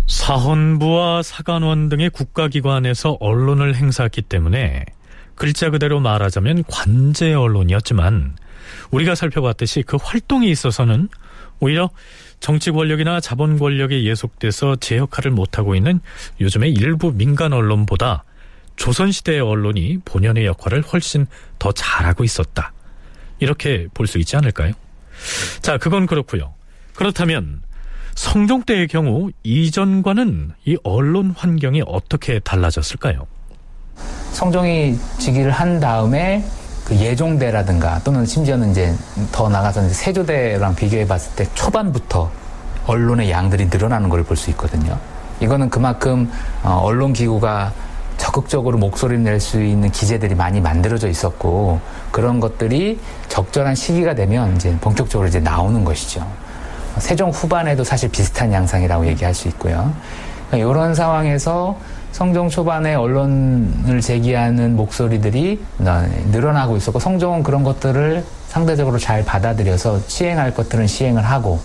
사헌부와 0.08 1.22
사관원 1.22 1.88
등의 1.90 2.10
국가기관에서 2.10 3.18
언론을 3.20 3.76
행사했기 3.76 4.22
때문에 4.22 4.84
글자 5.34 5.70
그대로 5.70 6.00
말하자면 6.00 6.64
관제 6.66 7.34
언론이었지만 7.34 8.36
우리가 8.90 9.14
살펴봤듯이 9.14 9.82
그 9.86 9.98
활동에 10.00 10.48
있어서는 10.48 11.08
오히려 11.60 11.90
정치 12.40 12.70
권력이나 12.70 13.20
자본 13.20 13.58
권력에 13.58 14.04
예속돼서 14.04 14.76
제 14.76 14.96
역할을 14.96 15.30
못하고 15.30 15.74
있는 15.74 16.00
요즘의 16.40 16.72
일부 16.72 17.12
민간 17.12 17.52
언론보다 17.52 18.24
조선시대의 18.76 19.40
언론이 19.40 19.98
본연의 20.04 20.46
역할을 20.46 20.82
훨씬 20.82 21.26
더 21.58 21.72
잘하고 21.72 22.24
있었다. 22.24 22.72
이렇게 23.40 23.88
볼 23.92 24.06
수 24.06 24.18
있지 24.18 24.36
않을까요? 24.36 24.72
자, 25.60 25.78
그건 25.78 26.06
그렇고요. 26.06 26.54
그렇다면 26.94 27.60
성종 28.22 28.64
때의 28.64 28.88
경우 28.88 29.30
이전과는 29.44 30.50
이 30.64 30.76
언론 30.82 31.32
환경이 31.36 31.84
어떻게 31.86 32.40
달라졌을까요? 32.40 33.28
성종이 34.32 34.98
즉위를 35.18 35.52
한 35.52 35.78
다음에 35.78 36.44
그 36.84 36.96
예종대라든가 36.96 38.00
또는 38.02 38.26
심지어는 38.26 38.72
이제 38.72 38.92
더 39.30 39.48
나가서 39.48 39.84
이제 39.84 39.94
세조대랑 39.94 40.74
비교해 40.74 41.06
봤을 41.06 41.32
때 41.36 41.48
초반부터 41.54 42.28
언론의 42.88 43.30
양들이 43.30 43.66
늘어나는 43.66 44.08
걸 44.08 44.24
볼 44.24 44.36
수 44.36 44.50
있거든요. 44.50 44.98
이거는 45.38 45.70
그만큼 45.70 46.28
어, 46.64 46.80
언론 46.82 47.12
기구가 47.12 47.72
적극적으로 48.16 48.78
목소리를 48.78 49.22
낼 49.22 49.38
수 49.38 49.62
있는 49.62 49.92
기재들이 49.92 50.34
많이 50.34 50.60
만들어져 50.60 51.08
있었고 51.08 51.80
그런 52.10 52.40
것들이 52.40 52.98
적절한 53.28 53.76
시기가 53.76 54.16
되면 54.16 54.56
이제 54.56 54.76
본격적으로 54.80 55.28
이제 55.28 55.38
나오는 55.38 55.84
것이죠. 55.84 56.26
세종 57.00 57.30
후반에도 57.30 57.84
사실 57.84 58.10
비슷한 58.10 58.52
양상이라고 58.52 59.06
얘기할 59.06 59.34
수 59.34 59.48
있고요. 59.48 59.92
그러니까 60.48 60.70
이런 60.70 60.94
상황에서 60.94 61.76
성종 62.12 62.48
초반에 62.48 62.94
언론을 62.94 64.00
제기하는 64.00 64.76
목소리들이 64.76 65.60
늘어나고 66.32 66.76
있었고 66.76 66.98
성종은 66.98 67.42
그런 67.42 67.62
것들을 67.62 68.24
상대적으로 68.48 68.98
잘 68.98 69.24
받아들여서 69.24 70.00
시행할 70.06 70.54
것들은 70.54 70.86
시행을 70.86 71.22
하고 71.22 71.60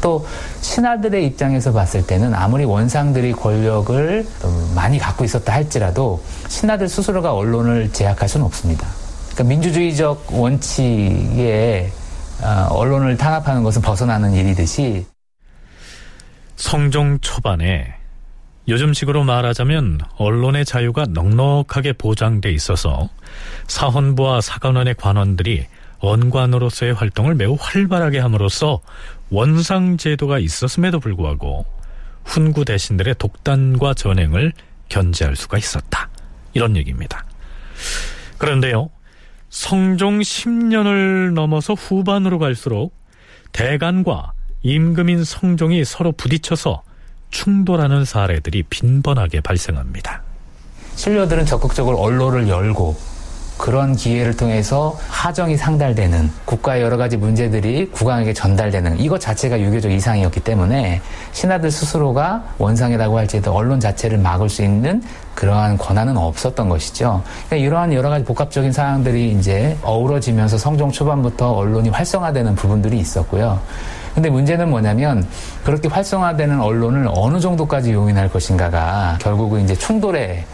또 0.00 0.26
신하들의 0.60 1.24
입장에서 1.26 1.72
봤을 1.72 2.06
때는 2.06 2.34
아무리 2.34 2.64
원상들이 2.64 3.32
권력을 3.32 4.26
많이 4.74 4.98
갖고 4.98 5.24
있었다 5.24 5.52
할지라도 5.52 6.20
신하들 6.48 6.88
스스로가 6.88 7.34
언론을 7.34 7.92
제약할 7.92 8.28
수는 8.28 8.44
없습니다. 8.46 8.86
그러니까 9.32 9.44
민주주의적 9.44 10.26
원칙에 10.30 11.90
어, 11.90 12.03
언론을 12.42 13.16
탄압하는 13.16 13.62
것은 13.62 13.82
벗어나는 13.82 14.32
일이듯이 14.34 15.06
성종 16.56 17.18
초반에 17.20 17.94
요즘식으로 18.66 19.24
말하자면 19.24 20.00
언론의 20.16 20.64
자유가 20.64 21.04
넉넉하게 21.04 21.94
보장돼 21.94 22.50
있어서 22.52 23.08
사헌부와 23.66 24.40
사관원의 24.40 24.94
관원들이 24.94 25.66
언관으로서의 25.98 26.94
활동을 26.94 27.34
매우 27.34 27.56
활발하게 27.58 28.18
함으로써 28.18 28.80
원상 29.30 29.96
제도가 29.96 30.38
있었음에도 30.38 31.00
불구하고 31.00 31.64
훈구 32.24 32.64
대신들의 32.64 33.16
독단과 33.18 33.94
전행을 33.94 34.52
견제할 34.88 35.36
수가 35.36 35.58
있었다. 35.58 36.08
이런 36.52 36.76
얘기입니다. 36.76 37.24
그런데요. 38.38 38.90
성종 39.54 40.18
10년을 40.18 41.32
넘어서 41.32 41.74
후반으로 41.74 42.40
갈수록 42.40 42.92
대간과 43.52 44.32
임금인 44.62 45.22
성종이 45.22 45.84
서로 45.84 46.10
부딪혀서 46.10 46.82
충돌하는 47.30 48.04
사례들이 48.04 48.64
빈번하게 48.64 49.42
발생합니다. 49.42 50.24
신료들은 50.96 51.46
적극적으로 51.46 51.98
언론을 51.98 52.48
열고 52.48 52.96
그런 53.56 53.94
기회를 53.94 54.36
통해서 54.36 54.96
하정이 55.08 55.56
상달되는 55.56 56.30
국가의 56.44 56.82
여러 56.82 56.96
가지 56.96 57.16
문제들이 57.16 57.90
국왕에게 57.90 58.32
전달되는 58.32 59.00
이것 59.00 59.20
자체가 59.20 59.60
유교적 59.60 59.90
이상이었기 59.90 60.40
때문에 60.40 61.00
신하들 61.32 61.70
스스로가 61.70 62.44
원상이라고 62.58 63.16
할지라도 63.16 63.52
언론 63.52 63.80
자체를 63.80 64.18
막을 64.18 64.48
수 64.48 64.62
있는 64.62 65.02
그러한 65.34 65.78
권한은 65.78 66.16
없었던 66.16 66.68
것이죠. 66.68 67.22
그러니까 67.46 67.66
이러한 67.66 67.92
여러 67.92 68.10
가지 68.10 68.24
복합적인 68.24 68.72
사항들이 68.72 69.32
이제 69.32 69.76
어우러지면서 69.82 70.58
성종 70.58 70.92
초반부터 70.92 71.52
언론이 71.52 71.88
활성화되는 71.88 72.54
부분들이 72.54 72.98
있었고요. 72.98 73.60
근데 74.14 74.30
문제는 74.30 74.70
뭐냐면 74.70 75.26
그렇게 75.64 75.88
활성화되는 75.88 76.60
언론을 76.60 77.08
어느 77.12 77.40
정도까지 77.40 77.92
용인할 77.92 78.30
것인가가 78.30 79.18
결국은 79.20 79.64
이제 79.64 79.74
충돌의 79.74 80.44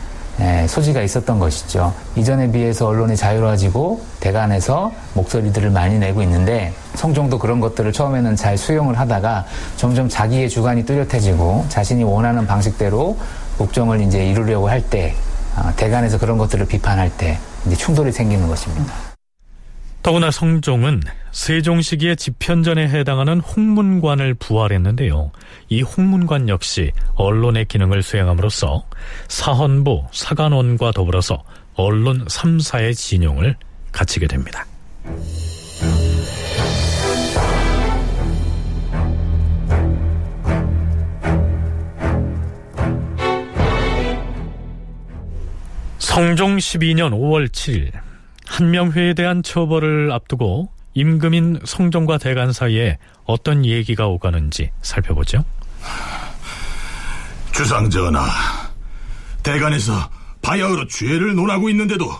소지가 0.67 1.03
있었던 1.03 1.39
것이죠. 1.39 1.93
이전에 2.17 2.51
비해서 2.51 2.87
언론이 2.87 3.17
자유로워지고 3.17 4.01
대간에서 4.21 4.93
목소리들을 5.15 5.71
많이 5.71 5.99
내고 5.99 6.23
있는데 6.23 6.73
성종도 6.95 7.39
그런 7.39 7.61
것들을 7.61 7.93
처음에는 7.93 8.37
잘 8.37 8.57
수용을 8.57 8.99
하다가 8.99 9.45
점점 9.77 10.09
자기의 10.09 10.49
주관이 10.49 10.85
뚜렷해지고 10.87 11.67
자신이 11.69 12.05
원하는 12.05 12.47
방식대로 12.47 13.19
국정을 13.59 14.01
이제 14.01 14.27
이루려고 14.27 14.69
할때 14.69 15.15
아, 15.57 15.73
대간에서 15.77 16.19
그런 16.19 16.39
것들을 16.39 16.67
비판할 16.67 17.11
때 17.11 17.39
충돌이 17.77 18.13
생기는 18.13 18.49
것입니다. 18.49 19.10
더구나 20.03 20.31
성종은 20.31 21.03
세종 21.31 21.83
시기의 21.83 22.17
집현전에 22.17 22.89
해당하는 22.89 23.41
홍문관을 23.41 24.35
부활했는데요. 24.35 25.31
이 25.69 25.83
홍문관 25.83 26.49
역시 26.49 26.93
언론의 27.15 27.67
기능을 27.67 28.03
수행함으로써 28.03 28.87
사헌부, 29.29 30.07
사관원과 30.11 30.93
더불어서 30.93 31.43
언론 31.75 32.25
3사의 32.25 32.95
진용을 32.95 33.57
갖추게 33.93 34.27
됩니다. 34.27 34.65
성종 45.99 46.57
12년 46.57 47.13
5월 47.13 47.49
7일 47.49 48.10
한명회에 48.51 49.15
대한 49.15 49.45
처벌을 49.45 50.11
앞두고 50.11 50.69
임금인 50.95 51.61
성종과 51.65 52.19
대간 52.19 52.53
사이에 52.53 52.99
어떤 53.25 53.65
얘기가 53.65 54.09
오가는지 54.09 54.73
살펴보죠. 54.83 55.45
주상전하, 57.53 58.27
대간에서 59.45 59.93
바야흐로 60.43 60.89
죄를 60.89 61.37
논하고 61.37 61.71
있는데도 61.71 62.11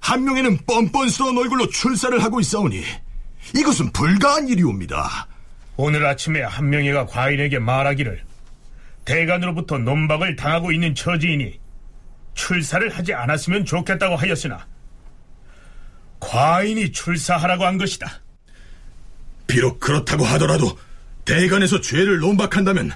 한 0.00 0.24
명에는 0.24 0.58
뻔뻔스러운 0.64 1.36
얼굴로 1.36 1.68
출사를 1.70 2.22
하고 2.22 2.38
있사오니 2.38 2.82
이것은 3.56 3.90
불가한 3.92 4.48
일이옵니다. 4.48 5.26
오늘 5.76 6.06
아침에 6.06 6.40
한 6.42 6.70
명이가 6.70 7.06
과인에게 7.06 7.58
말하기를 7.58 8.22
대간으로부터 9.04 9.78
논박을 9.78 10.36
당하고 10.36 10.70
있는 10.70 10.94
처지이니 10.94 11.58
출사를 12.34 12.88
하지 12.90 13.12
않았으면 13.12 13.64
좋겠다고 13.64 14.14
하였으나 14.14 14.69
과인이 16.20 16.92
출사하라고 16.92 17.64
한 17.64 17.78
것이다. 17.78 18.20
비록 19.46 19.80
그렇다고 19.80 20.24
하더라도 20.24 20.78
대간에서 21.24 21.80
죄를 21.80 22.18
논박한다면 22.20 22.92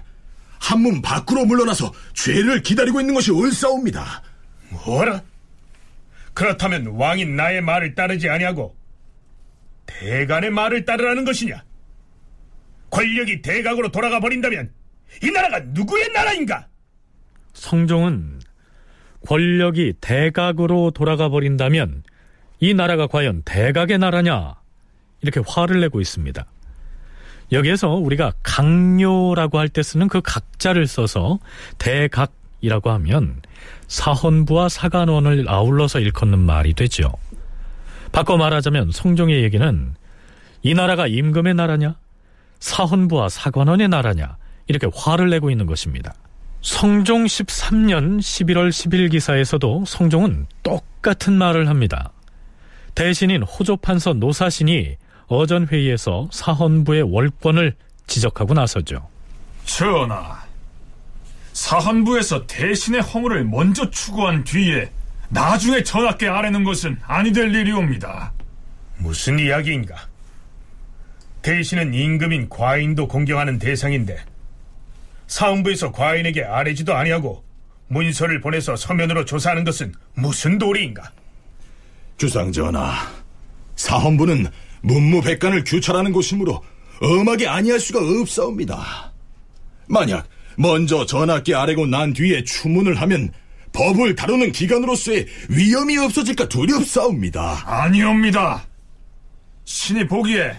한문 0.60 1.02
밖으로 1.02 1.44
물러나서 1.44 1.92
죄를 2.14 2.62
기다리고 2.62 3.00
있는 3.00 3.14
것이 3.14 3.30
옳사옵니다. 3.32 4.22
뭐라? 4.70 5.22
그렇다면 6.32 6.86
왕인 6.86 7.36
나의 7.36 7.60
말을 7.60 7.94
따르지 7.94 8.28
아니하고 8.28 8.76
대간의 9.86 10.50
말을 10.50 10.84
따르라는 10.84 11.24
것이냐? 11.24 11.62
권력이 12.90 13.42
대각으로 13.42 13.90
돌아가 13.90 14.20
버린다면 14.20 14.72
이 15.22 15.30
나라가 15.30 15.60
누구의 15.60 16.12
나라인가? 16.12 16.68
성종은 17.52 18.40
권력이 19.26 19.94
대각으로 20.00 20.90
돌아가 20.90 21.28
버린다면 21.28 22.04
이 22.64 22.72
나라가 22.72 23.06
과연 23.06 23.42
대각의 23.44 23.98
나라냐 23.98 24.54
이렇게 25.20 25.42
화를 25.46 25.82
내고 25.82 26.00
있습니다. 26.00 26.46
여기에서 27.52 27.90
우리가 27.90 28.32
강요라고 28.42 29.58
할 29.58 29.68
때 29.68 29.82
쓰는 29.82 30.08
그 30.08 30.22
각자를 30.22 30.86
써서 30.86 31.40
대각이라고 31.76 32.88
하면 32.90 33.42
사헌부와 33.88 34.70
사간원을 34.70 35.44
아울러서 35.46 36.00
일컫는 36.00 36.38
말이 36.38 36.72
되죠. 36.72 37.12
바꿔 38.12 38.38
말하자면 38.38 38.92
성종의 38.92 39.42
얘기는 39.42 39.94
이 40.62 40.72
나라가 40.72 41.06
임금의 41.06 41.52
나라냐 41.52 41.96
사헌부와 42.60 43.28
사관원의 43.28 43.88
나라냐 43.88 44.38
이렇게 44.68 44.88
화를 44.94 45.28
내고 45.28 45.50
있는 45.50 45.66
것입니다. 45.66 46.14
성종 46.62 47.26
13년 47.26 48.20
11월 48.20 48.70
10일 48.70 49.10
기사에서도 49.10 49.84
성종은 49.86 50.46
똑같은 50.62 51.34
말을 51.34 51.68
합니다. 51.68 52.13
대신인 52.94 53.42
호조판서 53.42 54.14
노사신이 54.14 54.96
어전 55.26 55.66
회의에서 55.66 56.28
사헌부의 56.32 57.02
월권을 57.02 57.74
지적하고 58.06 58.54
나서죠. 58.54 59.08
전하, 59.64 60.44
사헌부에서 61.52 62.46
대신의 62.46 63.00
허물을 63.00 63.44
먼저 63.44 63.88
추구한 63.90 64.44
뒤에 64.44 64.90
나중에 65.30 65.82
전하께 65.82 66.28
아뢰는 66.28 66.62
것은 66.64 66.98
아니 67.06 67.32
될 67.32 67.54
일이옵니다. 67.54 68.32
무슨 68.98 69.38
이야기인가? 69.38 69.96
대신은 71.42 71.94
임금인 71.94 72.48
과인도 72.48 73.08
공경하는 73.08 73.58
대상인데 73.58 74.18
사헌부에서 75.26 75.92
과인에게 75.92 76.44
아뢰지도 76.44 76.94
아니하고 76.94 77.42
문서를 77.88 78.40
보내서 78.40 78.76
서면으로 78.76 79.24
조사하는 79.24 79.64
것은 79.64 79.94
무슨 80.14 80.58
도리인가? 80.58 81.10
주상전하, 82.16 82.94
사헌부는 83.76 84.46
문무백관을 84.82 85.64
규찰하는 85.64 86.12
곳이므로 86.12 86.62
엄하게 87.00 87.48
아니할 87.48 87.80
수가 87.80 88.00
없사옵니다. 88.00 89.12
만약 89.88 90.26
먼저 90.56 91.04
전하께 91.04 91.54
아뢰고 91.54 91.86
난 91.86 92.12
뒤에 92.12 92.44
추문을 92.44 93.00
하면 93.00 93.32
법을 93.72 94.14
다루는 94.14 94.52
기관으로서의 94.52 95.26
위험이 95.48 95.98
없어질까 95.98 96.48
두렵사옵니다. 96.48 97.64
아니옵니다. 97.66 98.64
신이 99.64 100.06
보기에 100.06 100.52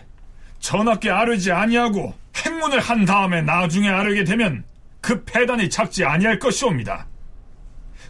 전하께 0.59 1.09
아뢰지 1.09 1.51
아니하고 1.51 2.13
행문을 2.35 2.79
한 2.79 3.05
다음에 3.05 3.41
나중에 3.41 3.87
아뢰게 3.87 4.25
되면 4.25 4.63
그 4.99 5.23
패단이 5.23 5.69
작지 5.69 6.03
아니할 6.03 6.39
것이옵니다. 6.39 7.07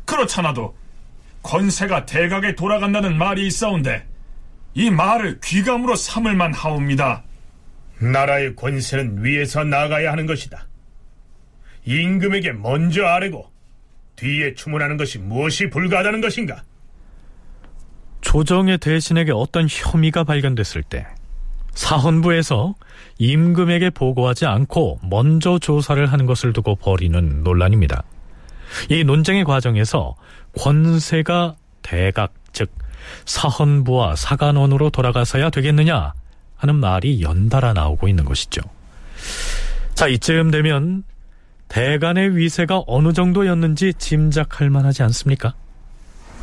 그렇잖아도 0.05 0.75
권세가 1.45 2.07
대각에 2.07 2.55
돌아간다는 2.55 3.17
말이 3.17 3.45
있사온데 3.45 4.05
이 4.73 4.89
말을 4.89 5.39
귀감으로 5.43 5.95
삼을만 5.95 6.53
하옵니다. 6.53 7.23
나라의 7.99 8.55
권세는 8.55 9.23
위에서 9.23 9.63
나가야 9.63 10.11
하는 10.11 10.25
것이다. 10.25 10.67
임금에게 11.85 12.51
먼저 12.53 13.05
아뢰고 13.05 13.49
뒤에 14.15 14.55
추문하는 14.55 14.97
것이 14.97 15.19
무엇이 15.19 15.69
불가하다는 15.69 16.19
것인가? 16.21 16.63
조정의 18.21 18.79
대신에게 18.79 19.31
어떤 19.31 19.67
혐의가 19.69 20.23
발견됐을 20.23 20.81
때 20.81 21.05
사헌부에서 21.75 22.73
임금에게 23.19 23.91
보고하지 23.91 24.47
않고 24.47 24.99
먼저 25.03 25.59
조사를 25.59 26.05
하는 26.11 26.25
것을 26.25 26.53
두고 26.53 26.75
벌이는 26.75 27.43
논란입니다. 27.43 28.03
이 28.89 29.03
논쟁의 29.03 29.43
과정에서 29.43 30.15
권세가 30.57 31.55
대각, 31.81 32.33
즉 32.53 32.69
사헌부와 33.25 34.15
사간원으로 34.15 34.89
돌아가서야 34.89 35.49
되겠느냐 35.49 36.13
하는 36.57 36.75
말이 36.75 37.21
연달아 37.21 37.73
나오고 37.73 38.07
있는 38.07 38.25
것이죠. 38.25 38.61
자, 39.93 40.07
이쯤 40.07 40.51
되면 40.51 41.03
대간의 41.67 42.37
위세가 42.37 42.83
어느 42.87 43.13
정도였는지 43.13 43.93
짐작할 43.97 44.69
만하지 44.69 45.03
않습니까? 45.03 45.53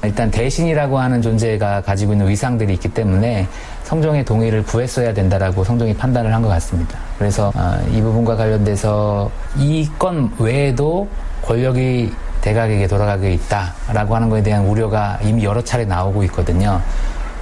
일단 0.05 0.31
대신이라고 0.33 0.99
하는 0.99 1.23
존재가 1.23 1.83
가지고 1.83 2.13
있는 2.13 2.29
위상들이 2.29 2.75
있기 2.75 2.89
때문에 2.89 3.47
성종의 3.85 4.25
동의를 4.25 4.65
구했어야 4.65 5.15
된다라고 5.15 5.63
성종이 5.63 5.95
판단을 5.97 6.35
한 6.35 6.43
것 6.43 6.49
같습니다. 6.49 6.99
그래서 7.19 7.53
어, 7.55 7.81
이 7.93 8.01
부분과 8.01 8.35
관련돼서 8.35 9.31
이 9.59 9.89
건 10.01 10.33
외에도 10.41 11.09
권력이 11.45 12.13
대각에게 12.41 12.87
돌아가게 12.87 13.33
있다라고 13.33 14.15
하는 14.15 14.29
것에 14.29 14.43
대한 14.43 14.67
우려가 14.67 15.19
이미 15.23 15.45
여러 15.45 15.63
차례 15.63 15.85
나오고 15.85 16.25
있거든요. 16.25 16.81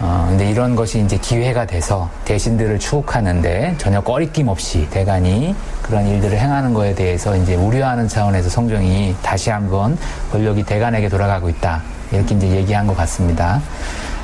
어, 0.02 0.26
근데 0.30 0.50
이런 0.50 0.74
것이 0.74 1.00
이제 1.00 1.18
기회가 1.18 1.66
돼서 1.66 2.08
대신들을 2.24 2.78
추억하는데 2.78 3.74
전혀 3.76 4.00
꺼리낌 4.00 4.48
없이 4.48 4.88
대간이 4.90 5.54
그런 5.82 6.06
일들을 6.06 6.38
행하는 6.38 6.72
것에 6.72 6.94
대해서 6.94 7.36
이제 7.36 7.54
우려하는 7.54 8.08
차원에서 8.08 8.48
성종이 8.48 9.14
다시 9.22 9.50
한번 9.50 9.98
권력이 10.32 10.62
대간에게 10.62 11.08
돌아가고 11.10 11.50
있다. 11.50 11.82
이렇게 12.12 12.34
이제 12.34 12.48
얘기한 12.48 12.86
것 12.86 12.96
같습니다. 12.96 13.60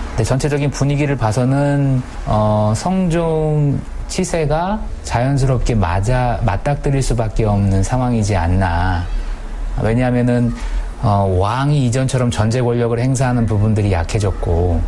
근데 0.08 0.24
전체적인 0.24 0.70
분위기를 0.70 1.14
봐서는, 1.14 2.02
어, 2.24 2.72
성종 2.74 3.78
치세가 4.08 4.80
자연스럽게 5.04 5.74
맞아, 5.74 6.40
맞닥뜨릴 6.42 7.02
수밖에 7.02 7.44
없는 7.44 7.82
상황이지 7.82 8.34
않나. 8.34 9.04
왜냐하면은, 9.82 10.52
어, 11.02 11.36
왕이 11.38 11.86
이전처럼 11.86 12.30
전제 12.30 12.60
권력을 12.60 12.98
행사하는 12.98 13.46
부분들이 13.46 13.92
약해졌고, 13.92 14.80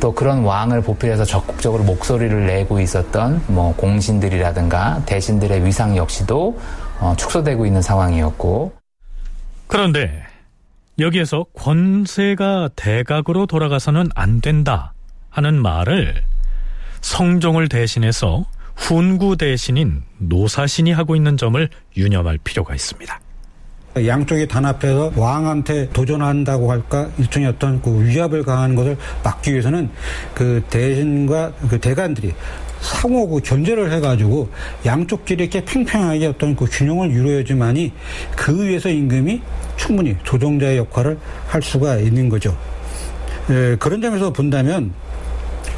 또 0.00 0.14
그런 0.14 0.42
왕을 0.44 0.82
보필해서 0.82 1.24
적극적으로 1.24 1.82
목소리를 1.84 2.46
내고 2.46 2.80
있었던 2.80 3.42
뭐 3.48 3.74
공신들이라든가 3.76 5.02
대신들의 5.06 5.64
위상 5.64 5.96
역시도 5.96 6.58
어, 7.00 7.14
축소되고 7.16 7.66
있는 7.66 7.82
상황이었고. 7.82 8.72
그런데 9.66 10.22
여기에서 10.98 11.44
권세가 11.54 12.70
대각으로 12.76 13.46
돌아가서는 13.46 14.08
안 14.14 14.40
된다 14.40 14.92
하는 15.30 15.60
말을 15.60 16.22
성종을 17.00 17.68
대신해서 17.68 18.46
훈구 18.76 19.36
대신인 19.36 20.02
노사신이 20.18 20.92
하고 20.92 21.16
있는 21.16 21.36
점을 21.36 21.68
유념할 21.96 22.38
필요가 22.42 22.74
있습니다. 22.74 23.20
양쪽이 24.04 24.46
단합해서 24.46 25.12
왕한테 25.16 25.88
도전한다고 25.90 26.70
할까 26.70 27.08
일종의 27.18 27.48
어떤 27.48 27.80
그 27.80 28.04
위압을 28.04 28.42
가하는 28.42 28.74
것을 28.76 28.96
막기 29.24 29.52
위해서는 29.52 29.88
그 30.34 30.62
대신과 30.68 31.52
그 31.70 31.80
대관들이 31.80 32.34
상호 32.80 33.26
그 33.28 33.40
견제를 33.40 33.90
해가지고 33.92 34.48
양쪽끼리 34.84 35.44
이렇게 35.44 35.64
팽팽하게 35.64 36.26
어떤 36.26 36.54
그 36.54 36.66
균형을 36.66 37.10
이루어야지만이 37.10 37.92
그 38.36 38.64
위에서 38.64 38.88
임금이 38.88 39.40
충분히 39.76 40.16
조정자의 40.24 40.78
역할을 40.78 41.18
할 41.48 41.62
수가 41.62 41.96
있는 41.96 42.28
거죠. 42.28 42.56
에, 43.50 43.76
그런 43.76 44.02
점에서 44.02 44.32
본다면 44.32 44.92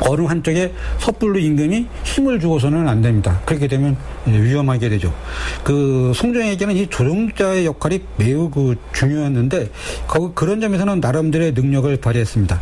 어느 0.00 0.22
한쪽에 0.22 0.72
섣불로 0.98 1.38
임금이 1.38 1.86
힘을 2.04 2.40
주고서는 2.40 2.88
안 2.88 3.02
됩니다. 3.02 3.40
그렇게 3.44 3.66
되면 3.66 3.96
위험하게 4.26 4.88
되죠. 4.88 5.12
그 5.64 6.12
송정에게는 6.14 6.76
이 6.76 6.86
조종자의 6.88 7.66
역할이 7.66 8.02
매우 8.16 8.50
그 8.50 8.76
중요했는데 8.92 9.70
그 10.06 10.32
그런 10.34 10.60
점에서는 10.60 11.00
나름대로의 11.00 11.52
능력을 11.52 11.96
발휘했습니다. 11.96 12.60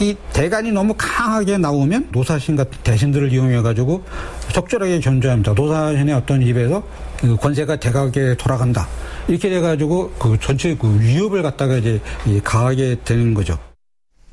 이 0.00 0.16
대간이 0.32 0.72
너무 0.72 0.94
강하게 0.96 1.58
나오면 1.58 2.08
노사신 2.12 2.56
같은 2.56 2.78
대신들을 2.82 3.32
이용해 3.32 3.62
가지고 3.62 4.02
적절하게 4.52 5.00
견제합니다. 5.00 5.52
노사신의 5.52 6.14
어떤 6.14 6.42
입에서 6.42 6.82
그 7.20 7.36
권세가 7.36 7.76
대각에 7.76 8.34
돌아간다. 8.38 8.88
이렇게 9.28 9.48
돼 9.48 9.60
가지고 9.60 10.10
그 10.18 10.38
전체 10.40 10.74
그 10.74 11.00
위협을 11.00 11.42
갖다가 11.42 11.76
이제 11.76 12.00
가하게 12.42 12.96
되는 13.04 13.34
거죠. 13.34 13.58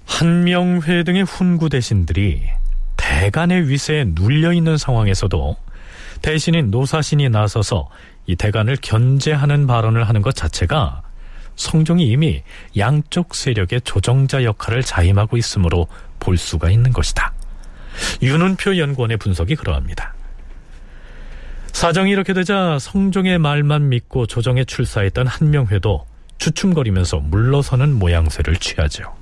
한명회 0.07 1.03
등의 1.03 1.23
훈구 1.23 1.69
대신들이 1.69 2.41
대간의 2.95 3.69
위세에 3.69 4.05
눌려 4.07 4.53
있는 4.53 4.77
상황에서도 4.77 5.55
대신인 6.21 6.71
노사신이 6.71 7.29
나서서 7.29 7.89
이 8.25 8.35
대간을 8.35 8.77
견제하는 8.81 9.67
발언을 9.67 10.07
하는 10.07 10.21
것 10.21 10.33
자체가 10.33 11.03
성종이 11.55 12.07
이미 12.07 12.41
양쪽 12.77 13.35
세력의 13.35 13.81
조정자 13.81 14.43
역할을 14.43 14.81
자임하고 14.81 15.37
있으므로 15.37 15.87
볼 16.19 16.37
수가 16.37 16.71
있는 16.71 16.93
것이다. 16.93 17.33
윤은표 18.21 18.77
연구원의 18.77 19.17
분석이 19.17 19.55
그러합니다. 19.55 20.13
사정이 21.73 22.11
이렇게 22.11 22.33
되자 22.33 22.77
성종의 22.79 23.37
말만 23.37 23.89
믿고 23.89 24.25
조정에 24.25 24.63
출사했던 24.63 25.27
한명회도 25.27 26.05
주춤거리면서 26.37 27.19
물러서는 27.19 27.93
모양새를 27.93 28.55
취하죠. 28.55 29.16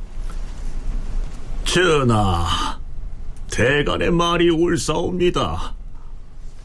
전하, 1.65 2.79
대간의 3.51 4.11
말이 4.11 4.49
옳사옵니다. 4.49 5.73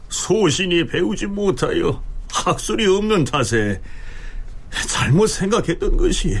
소신이 0.09 0.87
배우지 0.87 1.27
못하여 1.27 2.01
학술이 2.31 2.85
없는 2.87 3.25
탓에 3.25 3.81
잘못 4.87 5.27
생각했던 5.27 5.97
것이 5.97 6.39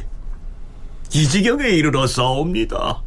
이 1.13 1.27
지경에 1.27 1.69
이르러 1.69 2.07
싸웁니다. 2.07 3.01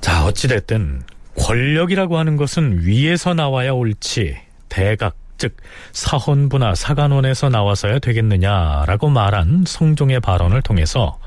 자, 0.00 0.24
어찌됐든 0.26 1.02
권력이라고 1.36 2.18
하는 2.18 2.36
것은 2.36 2.80
위에서 2.82 3.34
나와야 3.34 3.72
옳지 3.72 4.36
대각 4.68 5.16
즉 5.36 5.56
사헌부나 5.92 6.74
사간원에서 6.74 7.48
나와서야 7.48 7.98
되겠느냐라고 7.98 9.08
말한 9.08 9.64
성종의 9.66 10.20
발언을 10.20 10.62
통해서 10.62 11.18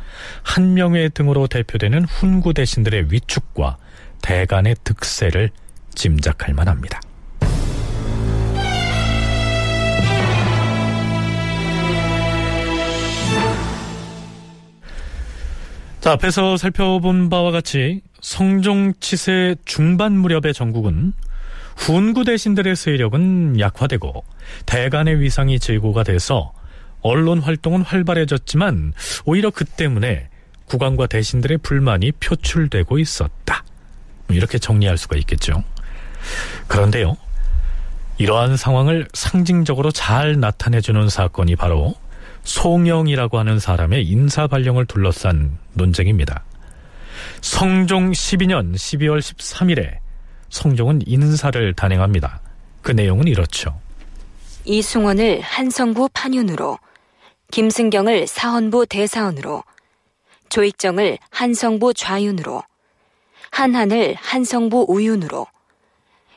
한명회 0.44 1.10
등으로 1.10 1.48
대표되는 1.48 2.06
훈구 2.06 2.54
대신들의 2.54 3.12
위축과 3.12 3.78
대간의 4.22 4.76
득세를 4.84 5.52
짐작할 5.96 6.54
만합니다. 6.54 7.02
자, 16.00 16.14
앞에서 16.14 16.56
살펴본 16.56 17.30
바와 17.30 17.52
같이 17.52 18.02
성종 18.22 18.94
치세 19.00 19.56
중반 19.66 20.14
무렵의 20.14 20.54
전국은 20.54 21.12
훈구 21.76 22.24
대신들의 22.24 22.76
세력은 22.76 23.60
약화되고 23.60 24.24
대간의 24.66 25.20
위상이 25.20 25.60
제고가 25.60 26.04
돼서 26.04 26.54
언론 27.08 27.40
활동은 27.40 27.82
활발해졌지만 27.82 28.94
오히려 29.26 29.50
그 29.50 29.66
때문에 29.66 30.30
국왕과 30.66 31.08
대신들의 31.08 31.60
불만이 31.60 32.12
표출되고 32.14 33.00
있었다. 33.00 33.64
이렇게 34.30 34.58
정리할 34.58 34.98
수가 34.98 35.16
있겠죠. 35.18 35.64
그런데요. 36.68 37.16
이러한 38.18 38.58
상황을 38.58 39.08
상징적으로 39.14 39.92
잘 39.92 40.40
나타내주는 40.40 41.08
사건이 41.08 41.56
바로 41.56 41.96
송영이라고 42.44 43.38
하는 43.38 43.60
사람의 43.60 44.06
인사 44.08 44.48
발령을 44.48 44.86
둘러싼 44.86 45.58
논쟁입니다. 45.74 46.44
성종 47.42 48.12
12년 48.12 48.74
12월 48.74 49.20
13일에 49.20 49.98
성종은 50.50 51.02
인사를 51.06 51.74
단행합니다. 51.74 52.42
그 52.82 52.92
내용은 52.92 53.28
이렇죠. 53.28 53.80
이승원을 54.66 55.42
한성부 55.42 56.10
판윤으로, 56.14 56.78
김승경을 57.52 58.28
사헌부 58.28 58.88
대사원으로, 58.88 59.64
조익정을 60.50 61.18
한성부 61.30 61.94
좌윤으로, 61.94 62.62
한한을 63.52 64.16
한성부 64.16 64.86
우윤으로, 64.90 65.48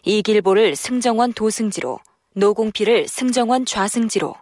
이길보를 0.04 0.76
승정원 0.76 1.32
도승지로, 1.32 1.98
노공필을 2.34 3.08
승정원 3.08 3.66
좌승지로, 3.66 4.34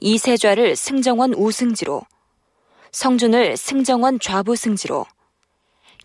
이세좌를 0.00 0.76
승정원 0.76 1.32
우승지로, 1.34 2.02
성준을 2.92 3.56
승정원 3.56 4.20
좌부승지로, 4.20 5.06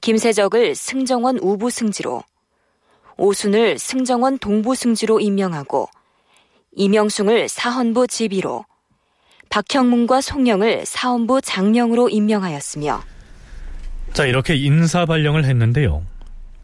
김세적을 0.01 0.75
승정원 0.75 1.37
우부승지로, 1.39 2.23
오순을 3.17 3.77
승정원 3.77 4.37
동부승지로 4.37 5.19
임명하고 5.19 5.89
이명숭을 6.71 7.49
사헌부 7.49 8.07
지비로 8.07 8.65
박형문과 9.49 10.21
송영을 10.21 10.85
사헌부 10.85 11.41
장령으로 11.41 12.09
임명하였으며 12.09 13.01
자 14.13 14.25
이렇게 14.25 14.55
인사 14.55 15.05
발령을 15.05 15.45
했는데요. 15.45 16.03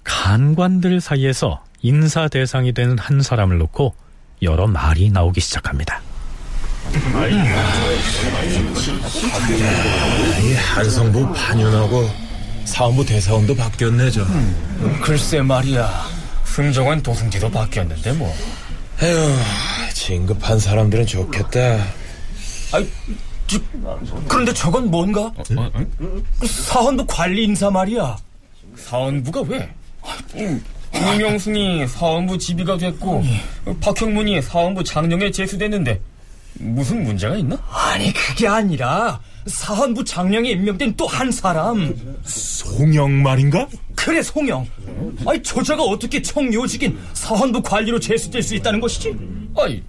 간관들 0.04 1.02
사이에서 1.02 1.64
인사 1.82 2.28
대상이 2.28 2.74
된한 2.74 3.22
사람을 3.22 3.58
놓고 3.58 3.94
여러 4.42 4.68
말이 4.68 5.10
나오기 5.10 5.42
시작합니다. 5.42 6.02
이 10.44 10.54
한성부 10.54 11.34
판윤하고 11.34 12.10
사원부 12.66 13.06
대사원도 13.06 13.56
바뀌었네 13.56 14.12
저. 14.12 14.24
음, 14.24 15.00
글쎄 15.02 15.42
말이야. 15.42 15.90
승정원 16.46 17.02
도승지도 17.04 17.50
바뀌었는데 17.52 18.14
뭐. 18.14 18.34
에휴, 19.02 19.36
진급한 19.94 20.60
사람들은 20.60 21.06
좋겠다. 21.06 21.84
아이, 22.74 22.88
저, 23.48 23.60
그런데 24.28 24.54
저건 24.54 24.90
뭔가? 24.90 25.22
어, 25.22 25.44
어, 25.58 25.72
어? 25.74 26.46
사원부 26.46 27.06
관리 27.08 27.44
인사 27.44 27.70
말이야. 27.70 28.18
사원부가 28.76 29.42
왜? 29.42 29.70
이명순이 30.94 31.88
사원부 31.88 32.38
지비가 32.38 32.78
됐고 32.78 33.24
박형문이 33.82 34.42
사원부 34.42 34.84
장령에 34.84 35.32
제수됐는데 35.32 36.00
무슨 36.56 37.04
문제가 37.04 37.36
있나? 37.36 37.58
아니 37.70 38.14
그게 38.14 38.48
아니라 38.48 39.20
사헌부 39.46 40.04
장령에 40.06 40.52
임명된 40.52 40.96
또 40.96 41.06
한 41.08 41.32
사람 41.32 41.94
송영 42.24 43.24
말인가? 43.24 43.68
그래 43.96 44.22
송영 44.22 44.66
아니 45.28 45.42
저자가 45.44 45.84
어떻게 45.84 46.22
청요직인 46.22 46.98
사헌부 47.14 47.62
관리로 47.62 48.00
제수될 48.00 48.42
수 48.42 48.56
있다는 48.56 48.80
것이지? 48.80 49.16
아니 49.58 49.84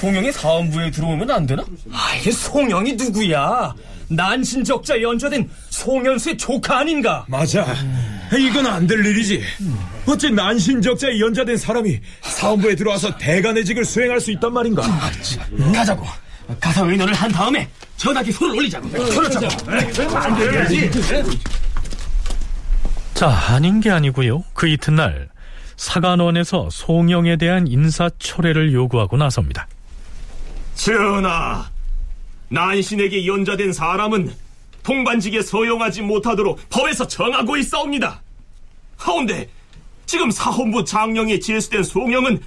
송영이 0.00 0.32
사헌부에 0.32 0.90
들어오면 0.90 1.30
안 1.30 1.46
되나? 1.46 1.64
아 1.92 2.14
이게 2.20 2.30
송영이 2.30 2.94
누구야? 2.94 3.74
난신적자 4.08 5.00
연좌된 5.00 5.48
송현수의 5.70 6.36
조카 6.36 6.78
아닌가? 6.80 7.24
맞아 7.28 7.66
이건 8.36 8.66
안 8.66 8.86
될 8.86 9.04
일이지 9.04 9.42
어째 10.06 10.30
난신적자에 10.30 11.18
연좌된 11.20 11.56
사람이 11.56 12.00
사헌부에 12.22 12.74
들어와서 12.74 13.16
대간의직을 13.16 13.84
수행할 13.84 14.20
수 14.20 14.30
있단 14.32 14.52
말인가? 14.52 14.82
가자고 15.74 16.04
가서 16.60 16.90
의논을 16.90 17.14
한 17.14 17.30
다음에 17.30 17.68
전하게 17.96 18.32
손을 18.32 18.56
올리자고. 18.56 18.88
그렇자고. 18.90 20.16
안 20.18 20.34
되지. 20.36 20.90
자, 23.14 23.28
아닌 23.28 23.80
게 23.80 23.90
아니고요. 23.90 24.42
그 24.52 24.66
이튿날 24.66 25.28
사간원에서 25.76 26.68
송영에 26.70 27.36
대한 27.36 27.66
인사 27.66 28.10
초래를 28.18 28.72
요구하고 28.72 29.16
나섭니다. 29.16 29.66
전하, 30.74 31.70
난신에게 32.48 33.26
연좌된 33.26 33.72
사람은 33.72 34.34
통반직에 34.82 35.42
서용하지 35.42 36.02
못하도록 36.02 36.58
법에서 36.68 37.06
정하고 37.06 37.56
있사옵니다. 37.56 38.22
하운데 38.96 39.48
지금 40.06 40.30
사헌부 40.30 40.84
장령에 40.84 41.38
제수된 41.38 41.82
송영은 41.82 42.40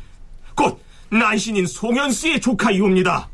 곧 0.55 0.79
난신인 1.09 1.65
송현수의 1.65 2.41
조카이옵니다. 2.41 3.29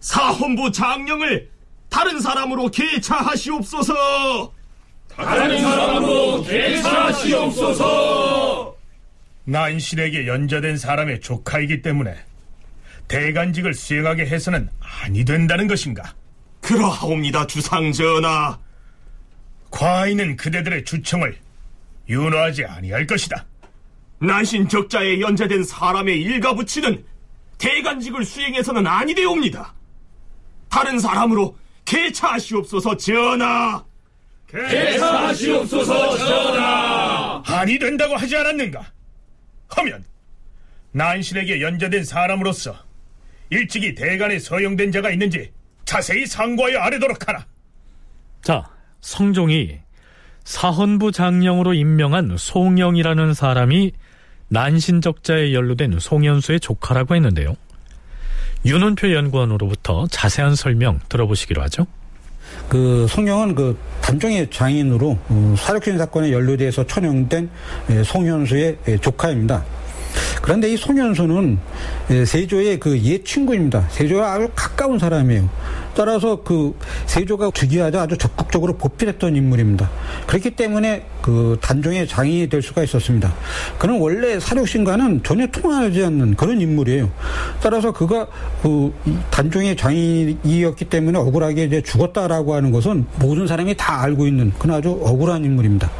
사헌부 0.00 0.72
장령을 0.72 1.50
다른 1.88 2.20
사람으로 2.20 2.70
개차하시옵소서. 2.70 4.52
다른 5.16 5.60
사람으로 5.60 6.42
개차하시옵소서. 6.42 7.84
난신에게 9.44 10.26
연좌된 10.26 10.76
사람의 10.76 11.20
조카이기 11.20 11.82
때문에 11.82 12.16
대간직을 13.08 13.74
수행하게 13.74 14.26
해서는 14.26 14.70
아니 14.80 15.24
된다는 15.24 15.68
것인가? 15.68 16.14
그러하옵니다, 16.62 17.46
주상전하. 17.46 18.58
과인은 19.70 20.36
그대들의 20.36 20.84
주청을 20.84 21.36
윤호하지 22.08 22.64
아니할 22.64 23.06
것이다. 23.06 23.44
난신 24.20 24.68
적자에 24.68 25.20
연좌된 25.20 25.64
사람의 25.64 26.20
일가 26.22 26.54
부치는 26.54 27.04
대간직을 27.58 28.24
수행해서는 28.24 28.86
아니 28.86 29.14
되옵니다. 29.14 29.74
다른 30.70 30.98
사람으로 30.98 31.56
개차하시옵소서 31.84 32.96
전하. 32.96 33.84
개차하시옵소서 34.54 36.16
전하. 36.16 37.42
아니 37.46 37.78
된다고 37.78 38.16
하지 38.16 38.36
않았는가? 38.36 38.84
하면 39.68 40.04
난신에게 40.92 41.60
연좌된 41.60 42.04
사람으로서 42.04 42.76
일찍이 43.50 43.94
대간에 43.94 44.38
서용된 44.38 44.92
자가 44.92 45.10
있는지 45.10 45.50
자세히 45.84 46.26
상고하여 46.26 46.78
아뢰도록 46.78 47.28
하라. 47.28 47.44
자, 48.42 48.68
성종이 49.00 49.78
사헌부 50.44 51.12
장령으로 51.12 51.74
임명한 51.74 52.36
송영이라는 52.38 53.34
사람이 53.34 53.92
난신적자에 54.48 55.52
연루된 55.52 55.98
송현수의 55.98 56.60
조카라고 56.60 57.14
했는데요. 57.16 57.56
윤은표 58.66 59.12
연구원으로부터 59.12 60.06
자세한 60.10 60.54
설명 60.54 61.00
들어보시기로 61.08 61.62
하죠. 61.62 61.86
그 62.68 63.06
송영은 63.08 63.54
그 63.54 63.76
단종의 64.00 64.48
장인으로 64.50 65.18
어, 65.28 65.54
사륙신 65.58 65.98
사건에 65.98 66.32
연루돼서 66.32 66.86
처형된 66.86 67.48
예, 67.90 68.02
송현수의 68.02 68.76
예, 68.88 68.98
조카입니다. 68.98 69.64
그런데 70.42 70.72
이 70.72 70.76
송현수는 70.76 71.58
예, 72.10 72.24
세조의 72.24 72.78
그 72.80 72.96
옛 72.98 73.24
친구입니다. 73.24 73.86
세조와 73.90 74.34
아주 74.34 74.48
가까운 74.54 74.98
사람이에요. 74.98 75.48
따라서 75.94 76.42
그 76.42 76.74
세조가 77.06 77.50
즉위하자 77.54 78.02
아주 78.02 78.16
적극적으로 78.18 78.74
보필했던 78.74 79.36
인물입니다. 79.36 79.90
그렇기 80.26 80.50
때문에 80.50 81.06
그 81.22 81.56
단종의 81.60 82.06
장인이 82.06 82.48
될 82.48 82.60
수가 82.60 82.82
있었습니다. 82.82 83.32
그는 83.78 83.98
원래 83.98 84.38
사륙신과는 84.38 85.22
전혀 85.22 85.46
통하지 85.46 86.04
않는 86.04 86.34
그런 86.34 86.60
인물이에요. 86.60 87.10
따라서 87.62 87.92
그가 87.92 88.26
그 88.62 88.92
단종의 89.30 89.76
장인이었기 89.76 90.86
때문에 90.86 91.18
억울하게 91.18 91.64
이제 91.64 91.82
죽었다라고 91.82 92.54
하는 92.54 92.70
것은 92.70 93.06
모든 93.16 93.46
사람이 93.46 93.74
다 93.76 94.02
알고 94.02 94.26
있는 94.26 94.52
그런 94.58 94.76
아주 94.76 94.90
억울한 95.02 95.44
인물입니다. 95.44 95.90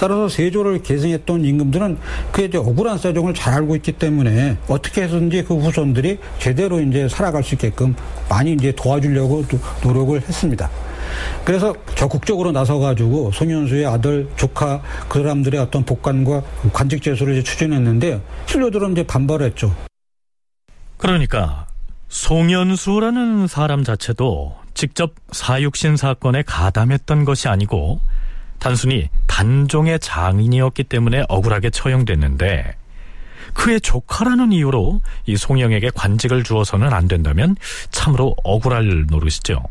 따라서 0.00 0.28
세조를 0.28 0.82
계승했던 0.82 1.44
임금들은 1.44 1.98
그의 2.32 2.48
이제 2.48 2.58
억울한 2.58 2.98
사정을 2.98 3.34
잘 3.34 3.54
알고 3.54 3.76
있기 3.76 3.92
때문에 3.92 4.56
어떻게 4.68 5.02
해서든지 5.02 5.44
그 5.44 5.56
후손들이 5.56 6.18
제대로 6.38 6.80
이제 6.80 7.08
살아갈 7.08 7.44
수 7.44 7.54
있게끔 7.54 7.94
많이 8.28 8.52
이제 8.52 8.72
도와주려고 8.72 9.33
노력을 9.82 10.20
했습니다. 10.20 10.70
그래서 11.44 11.74
적극적으로 11.94 12.52
나서가지고 12.52 13.32
송현수의 13.32 13.86
아들, 13.86 14.28
조카 14.36 14.82
그 15.08 15.20
사람들의 15.20 15.60
어떤 15.60 15.84
복관과 15.84 16.42
관직 16.72 17.02
제소를 17.02 17.42
추진했는데 17.44 18.20
신료들은 18.46 18.92
이제 18.92 19.06
반발했죠. 19.06 19.74
그러니까 20.96 21.66
송현수라는 22.08 23.46
사람 23.46 23.84
자체도 23.84 24.56
직접 24.74 25.14
사육신 25.32 25.96
사건에 25.96 26.42
가담했던 26.42 27.24
것이 27.24 27.48
아니고 27.48 28.00
단순히 28.58 29.08
단종의 29.26 29.98
장인이었기 30.00 30.84
때문에 30.84 31.24
억울하게 31.28 31.70
처형됐는데 31.70 32.76
그의 33.52 33.80
조카라는 33.80 34.52
이유로 34.52 35.00
이 35.26 35.36
송영에게 35.36 35.90
관직을 35.94 36.44
주어서는 36.44 36.92
안 36.92 37.08
된다면 37.08 37.56
참으로 37.90 38.34
억울할 38.44 39.06
노릇이죠. 39.08 39.62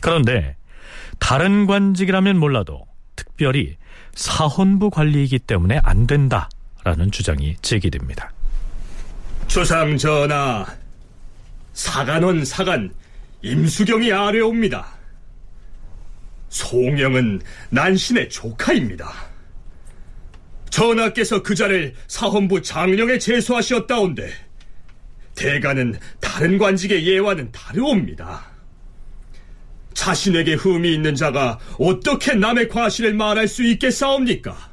그런데 0.00 0.56
다른 1.18 1.66
관직이라면 1.66 2.38
몰라도 2.38 2.86
특별히 3.16 3.76
사헌부 4.14 4.90
관리이기 4.90 5.38
때문에 5.40 5.80
안 5.82 6.06
된다라는 6.06 7.10
주장이 7.10 7.56
제기됩니다. 7.62 8.32
주상 9.46 9.96
전하, 9.96 10.64
사간원 11.72 12.44
사간 12.44 12.92
임수경이 13.42 14.12
아뢰옵니다. 14.12 14.86
송영은 16.50 17.40
난신의 17.70 18.28
조카입니다. 18.28 19.29
전하께서 20.70 21.42
그 21.42 21.54
자를 21.54 21.94
사헌부 22.06 22.62
장령에 22.62 23.18
제소하셨다온데 23.18 24.32
대가는 25.34 25.98
다른 26.20 26.58
관직의 26.58 27.06
예와는 27.06 27.50
다르옵니다. 27.52 28.46
자신에게 29.94 30.54
흠이 30.54 30.94
있는 30.94 31.14
자가 31.14 31.58
어떻게 31.78 32.34
남의 32.34 32.68
과실을 32.68 33.14
말할 33.14 33.48
수 33.48 33.64
있겠사옵니까? 33.64 34.70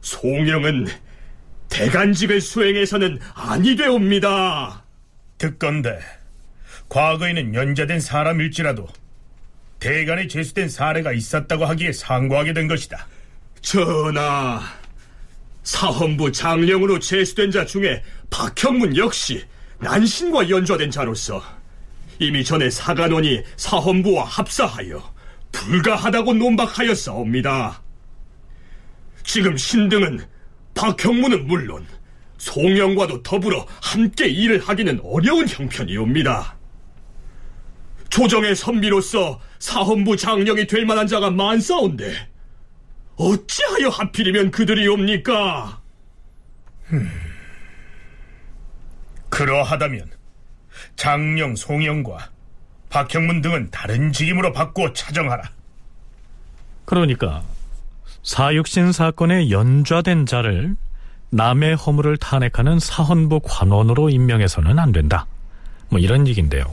송영은 0.00 0.88
대간직을 1.68 2.40
수행해서는 2.40 3.18
아니 3.34 3.76
되옵니다. 3.76 4.84
듣건데 5.38 5.98
과거에는 6.88 7.54
연좌된 7.54 8.00
사람일지라도 8.00 8.86
대간에 9.80 10.28
제수된 10.28 10.68
사례가 10.68 11.12
있었다고 11.12 11.64
하기에 11.64 11.92
상고하게 11.92 12.52
된 12.52 12.68
것이다. 12.68 13.06
전하, 13.62 14.60
사헌부 15.62 16.32
장령으로 16.32 16.98
제수된 16.98 17.50
자 17.50 17.64
중에 17.64 18.02
박형문 18.28 18.96
역시 18.96 19.42
난신과 19.78 20.50
연좌된 20.50 20.90
자로서 20.90 21.42
이미 22.18 22.44
전에 22.44 22.68
사간원이 22.68 23.42
사헌부와 23.56 24.24
합사하여 24.24 25.12
불가하다고 25.52 26.34
논박하였사옵니다. 26.34 27.82
지금 29.24 29.56
신등은 29.56 30.24
박형문은 30.74 31.46
물론 31.46 31.86
송영과도 32.38 33.22
더불어 33.22 33.66
함께 33.80 34.26
일을 34.26 34.60
하기는 34.60 35.00
어려운 35.04 35.46
형편이옵니다. 35.46 36.56
조정의 38.08 38.56
선비로서 38.56 39.40
사헌부 39.60 40.16
장령이 40.16 40.66
될 40.66 40.84
만한 40.84 41.06
자가 41.06 41.30
많사온데 41.30 42.31
어찌하여 43.22 43.88
하필이면 43.88 44.50
그들이옵니까? 44.50 45.80
음, 46.92 47.10
그러하다면 49.28 50.10
장령 50.96 51.56
송영과 51.56 52.30
박형문 52.90 53.40
등은 53.40 53.70
다른 53.70 54.12
직임으로 54.12 54.52
바꾸어 54.52 54.92
차정하라. 54.92 55.42
그러니까 56.84 57.42
사육신 58.22 58.92
사건에 58.92 59.50
연좌된 59.50 60.26
자를 60.26 60.76
남의 61.30 61.76
허물을 61.76 62.18
탄핵하는 62.18 62.78
사헌부 62.78 63.40
관원으로 63.44 64.10
임명해서는 64.10 64.78
안 64.78 64.92
된다. 64.92 65.26
뭐 65.88 65.98
이런 65.98 66.26
얘기인데요. 66.28 66.64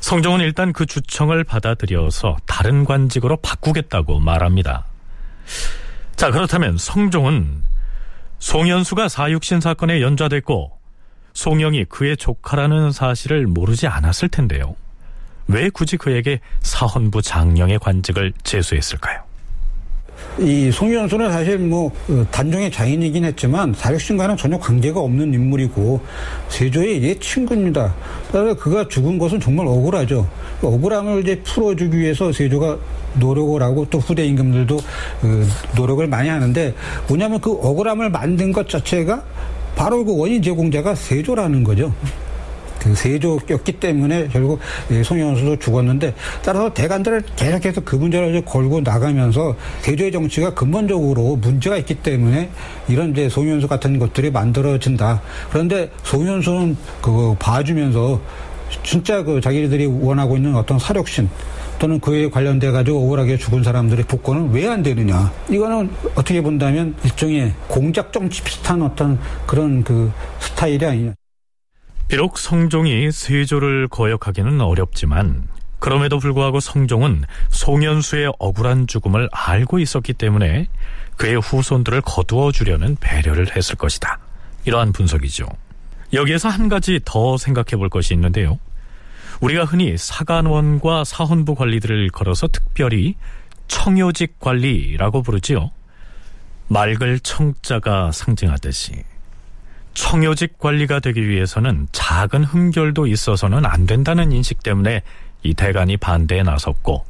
성종은 0.00 0.40
일단 0.40 0.72
그 0.72 0.86
주청을 0.86 1.42
받아들여서 1.42 2.36
다른 2.46 2.84
관직으로 2.84 3.38
바꾸겠다고 3.38 4.20
말합니다. 4.20 4.84
자, 6.16 6.30
그렇다면 6.30 6.78
성종은 6.78 7.62
송현수가 8.38 9.08
사육신 9.08 9.60
사건에 9.60 10.00
연좌됐고 10.00 10.78
송영이 11.32 11.86
그의 11.86 12.16
조카라는 12.16 12.92
사실을 12.92 13.46
모르지 13.46 13.86
않았을 13.86 14.28
텐데요. 14.28 14.76
왜 15.48 15.68
굳이 15.68 15.96
그에게 15.96 16.40
사헌부 16.60 17.22
장령의 17.22 17.78
관직을 17.78 18.32
제수했을까요? 18.44 19.24
이 20.38 20.70
송현수는 20.72 21.30
사실 21.30 21.58
뭐 21.58 21.92
어, 22.08 22.26
단종의 22.30 22.70
장인이긴 22.72 23.24
했지만 23.24 23.72
사육신과는 23.72 24.36
전혀 24.36 24.58
관계가 24.58 24.98
없는 24.98 25.32
인물이고 25.32 26.00
세조의 26.48 27.02
옛 27.04 27.20
친구입니다. 27.20 27.94
그래서 28.32 28.54
그가 28.54 28.88
죽은 28.88 29.18
것은 29.18 29.38
정말 29.38 29.66
억울하죠. 29.66 30.26
억울함을 30.60 31.22
이제 31.22 31.40
풀어주기 31.42 31.98
위해서 31.98 32.32
세조가 32.32 32.78
노력을 33.20 33.62
하고 33.62 33.86
또 33.88 33.98
후대 33.98 34.26
임금들도 34.26 34.80
그 35.20 35.46
노력을 35.76 36.04
많이 36.08 36.28
하는데 36.28 36.74
뭐냐면 37.06 37.40
그 37.40 37.52
억울함을 37.52 38.10
만든 38.10 38.52
것 38.52 38.68
자체가 38.68 39.22
바로 39.76 40.04
그 40.04 40.16
원인 40.16 40.42
제공자가 40.42 40.96
세조라는 40.96 41.62
거죠. 41.62 41.92
그 42.84 42.94
세조였기 42.94 43.72
때문에 43.80 44.28
결국 44.28 44.60
송영수도 45.02 45.58
죽었는데 45.58 46.14
따라서 46.44 46.72
대관들을 46.72 47.22
계속해서 47.34 47.80
그 47.80 47.96
문제를 47.96 48.44
걸고 48.44 48.82
나가면서 48.82 49.56
세조의 49.80 50.12
정치가 50.12 50.52
근본적으로 50.52 51.36
문제가 51.36 51.78
있기 51.78 51.94
때문에 51.96 52.50
이런 52.88 53.12
이제 53.12 53.28
송영수 53.30 53.66
같은 53.68 53.98
것들이 53.98 54.30
만들어진다. 54.30 55.22
그런데 55.50 55.90
송영수는 56.02 56.76
그거 57.00 57.34
봐주면서 57.38 58.20
진짜 58.82 59.22
그 59.22 59.40
자기들이 59.40 59.86
원하고 59.86 60.36
있는 60.36 60.54
어떤 60.54 60.78
사력신 60.78 61.28
또는 61.78 61.98
그에 62.00 62.28
관련돼 62.28 62.70
가지고 62.70 63.04
억울하게 63.04 63.36
죽은 63.36 63.62
사람들의 63.62 64.04
복권은 64.06 64.52
왜 64.52 64.66
안 64.66 64.82
되느냐? 64.82 65.30
이거는 65.48 65.90
어떻게 66.14 66.40
본다면 66.40 66.94
일종의 67.04 67.52
공작 67.68 68.12
정치 68.12 68.42
비슷한 68.42 68.82
어떤 68.82 69.18
그런 69.46 69.82
그 69.84 70.10
스타일이 70.40 70.84
아니냐. 70.84 71.14
비록 72.08 72.38
성종이 72.38 73.10
세조를 73.10 73.88
거역하기는 73.88 74.60
어렵지만 74.60 75.48
그럼에도 75.78 76.18
불구하고 76.18 76.60
성종은 76.60 77.24
송현수의 77.50 78.32
억울한 78.38 78.86
죽음을 78.86 79.28
알고 79.32 79.78
있었기 79.78 80.14
때문에 80.14 80.66
그의 81.16 81.36
후손들을 81.40 82.00
거두어 82.02 82.52
주려는 82.52 82.96
배려를 83.00 83.54
했을 83.54 83.76
것이다. 83.76 84.18
이러한 84.64 84.92
분석이죠. 84.92 85.46
여기에서 86.12 86.48
한 86.48 86.68
가지 86.68 87.00
더 87.04 87.36
생각해 87.36 87.76
볼 87.76 87.88
것이 87.88 88.14
있는데요. 88.14 88.58
우리가 89.40 89.64
흔히 89.64 89.96
사관원과 89.98 91.04
사헌부 91.04 91.54
관리들을 91.54 92.08
걸어서 92.10 92.46
특별히 92.48 93.16
청요직 93.68 94.38
관리라고 94.40 95.22
부르지요. 95.22 95.70
맑을 96.68 97.20
청자가 97.20 98.12
상징하듯이 98.12 99.04
청요직 99.94 100.58
관리가 100.58 101.00
되기 101.00 101.28
위해서는 101.28 101.88
작은 101.92 102.44
흠결도 102.44 103.06
있어서는 103.06 103.64
안 103.64 103.86
된다는 103.86 104.32
인식 104.32 104.62
때문에 104.62 105.02
이 105.42 105.54
대간이 105.54 105.96
반대에 105.96 106.42
나섰고 106.42 107.04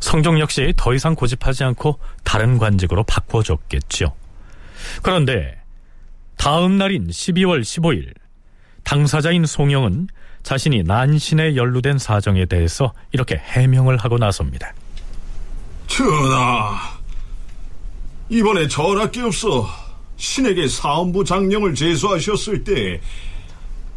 성종 0.00 0.40
역시 0.40 0.74
더 0.76 0.94
이상 0.94 1.14
고집하지 1.14 1.64
않고 1.64 1.98
다른 2.24 2.58
관직으로 2.58 3.04
바꿔줬겠죠. 3.04 4.14
그런데 5.02 5.58
다음 6.36 6.78
날인 6.78 7.08
12월 7.08 7.60
15일 7.60 8.12
당사자인 8.84 9.44
송영은 9.44 10.08
자신이 10.42 10.82
난신에 10.84 11.56
연루된 11.56 11.98
사정에 11.98 12.46
대해서 12.46 12.92
이렇게 13.12 13.36
해명을 13.36 13.98
하고 13.98 14.18
나섭니다. 14.18 14.72
전하, 15.86 16.78
이번에 18.28 18.68
전하께없어 18.68 19.87
신에게 20.18 20.68
사원부 20.68 21.24
장령을 21.24 21.74
제수하셨을 21.74 22.64
때 22.64 23.00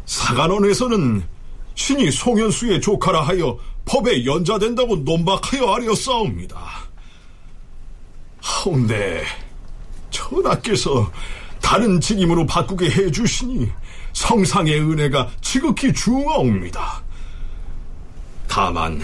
사간원에서는 0.06 1.22
신이 1.74 2.10
송현수의 2.10 2.80
조카라 2.80 3.22
하여 3.22 3.58
법에 3.84 4.24
연좌된다고 4.24 4.96
논박하여 4.96 5.74
아뢰었사옵니다. 5.74 6.56
하운데 8.40 9.24
전하께서 10.10 11.10
다른 11.60 12.00
직임으로 12.00 12.46
바꾸게 12.46 12.90
해주시니 12.90 13.68
성상의 14.12 14.80
은혜가 14.80 15.30
지극히 15.40 15.92
중하옵니다. 15.92 17.02
다만 18.46 19.00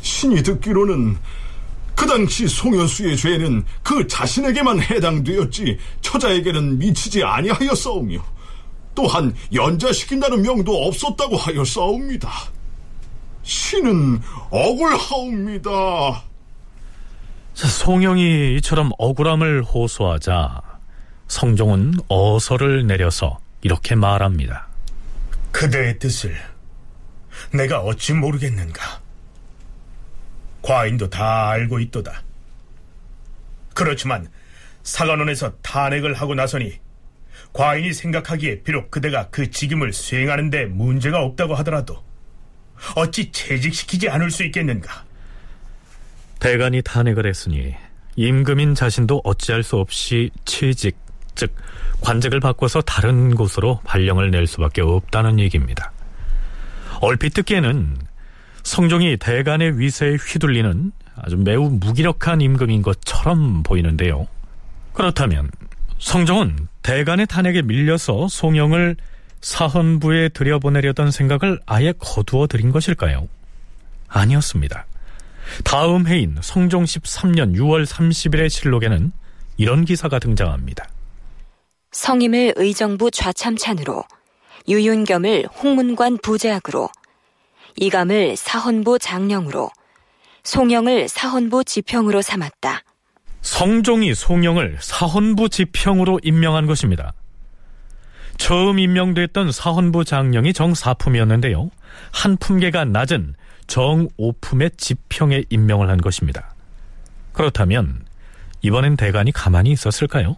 신이 0.00 0.42
듣기로는 0.42 1.18
그 2.00 2.06
당시 2.06 2.48
송현수의 2.48 3.14
죄는 3.14 3.62
그 3.82 4.06
자신에게만 4.06 4.80
해당되었지 4.80 5.78
처자에게는 6.00 6.78
미치지 6.78 7.22
아니하였사오며 7.22 8.24
또한 8.94 9.34
연자시킨다는 9.52 10.40
명도 10.40 10.86
없었다고 10.86 11.36
하였사옵니다. 11.36 12.30
신은 13.42 14.18
억울하옵니다. 14.48 16.24
자, 17.52 17.68
송영이 17.68 18.56
이처럼 18.56 18.92
억울함을 18.96 19.62
호소하자 19.62 20.62
성종은 21.28 21.96
어서를 22.08 22.86
내려서 22.86 23.40
이렇게 23.60 23.94
말합니다. 23.94 24.68
그대의 25.52 25.98
뜻을 25.98 26.34
내가 27.52 27.80
어찌 27.80 28.14
모르겠는가? 28.14 29.09
과인도 30.62 31.08
다 31.08 31.50
알고 31.50 31.80
있도다. 31.80 32.22
그렇지만 33.74 34.28
사관원에서 34.82 35.52
탄핵을 35.62 36.14
하고 36.14 36.34
나서니 36.34 36.78
과인이 37.52 37.92
생각하기에 37.92 38.62
비록 38.62 38.90
그대가 38.90 39.28
그 39.30 39.50
직임을 39.50 39.92
수행하는데 39.92 40.66
문제가 40.66 41.20
없다고 41.20 41.54
하더라도 41.56 42.02
어찌 42.94 43.30
퇴직시키지 43.32 44.08
않을 44.08 44.30
수 44.30 44.44
있겠는가? 44.44 45.04
대간이 46.38 46.82
탄핵을 46.82 47.26
했으니 47.26 47.74
임금인 48.16 48.74
자신도 48.74 49.22
어찌할 49.24 49.62
수 49.62 49.76
없이 49.76 50.30
취직, 50.44 50.96
즉 51.34 51.54
관직을 52.00 52.40
바꿔서 52.40 52.80
다른 52.80 53.34
곳으로 53.34 53.80
발령을 53.84 54.30
낼 54.30 54.46
수밖에 54.46 54.80
없다는 54.80 55.38
얘기입니다. 55.38 55.92
얼핏 57.00 57.34
듣기에는 57.34 57.96
성종이 58.70 59.16
대간의 59.16 59.80
위세에 59.80 60.14
휘둘리는 60.14 60.92
아주 61.16 61.36
매우 61.36 61.68
무기력한 61.68 62.40
임금인 62.40 62.82
것처럼 62.82 63.64
보이는데요. 63.64 64.28
그렇다면 64.92 65.50
성종은 65.98 66.68
대간의 66.82 67.26
탄핵에 67.26 67.62
밀려서 67.62 68.28
송영을 68.28 68.94
사헌부에 69.40 70.28
들여보내려던 70.28 71.10
생각을 71.10 71.58
아예 71.66 71.92
거두어 71.98 72.46
들인 72.46 72.70
것일까요? 72.70 73.26
아니었습니다. 74.06 74.86
다음 75.64 76.06
해인 76.06 76.36
성종 76.40 76.84
13년 76.84 77.56
6월 77.56 77.84
30일의 77.84 78.48
실록에는 78.48 79.10
이런 79.56 79.84
기사가 79.84 80.20
등장합니다. 80.20 80.88
성임을 81.90 82.52
의정부 82.54 83.10
좌참찬으로 83.10 84.04
유윤겸을 84.68 85.46
홍문관 85.60 86.18
부제학으로 86.18 86.88
이감을 87.76 88.36
사헌부 88.36 88.98
장령으로 88.98 89.70
송영을 90.42 91.08
사헌부 91.08 91.64
지평으로 91.64 92.22
삼았다. 92.22 92.82
성종이 93.42 94.14
송영을 94.14 94.78
사헌부 94.80 95.48
지평으로 95.48 96.20
임명한 96.22 96.66
것입니다. 96.66 97.12
처음 98.36 98.78
임명됐던 98.78 99.52
사헌부 99.52 100.04
장령이 100.04 100.52
정사품이었는데요. 100.52 101.70
한 102.12 102.36
품계가 102.36 102.86
낮은 102.86 103.34
정오품의 103.66 104.72
지평에 104.76 105.44
임명을 105.50 105.88
한 105.90 106.00
것입니다. 106.00 106.54
그렇다면 107.32 108.04
이번엔 108.62 108.96
대간이 108.96 109.32
가만히 109.32 109.70
있었을까요? 109.70 110.36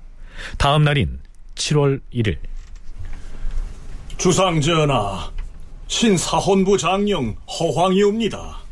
다음 0.59 0.85
날인 0.85 1.20
7월 1.55 2.01
1일 2.12 2.39
주상전하, 4.18 5.30
신사헌부 5.93 6.78
장령 6.78 7.36
허황이옵니다. 7.47 8.62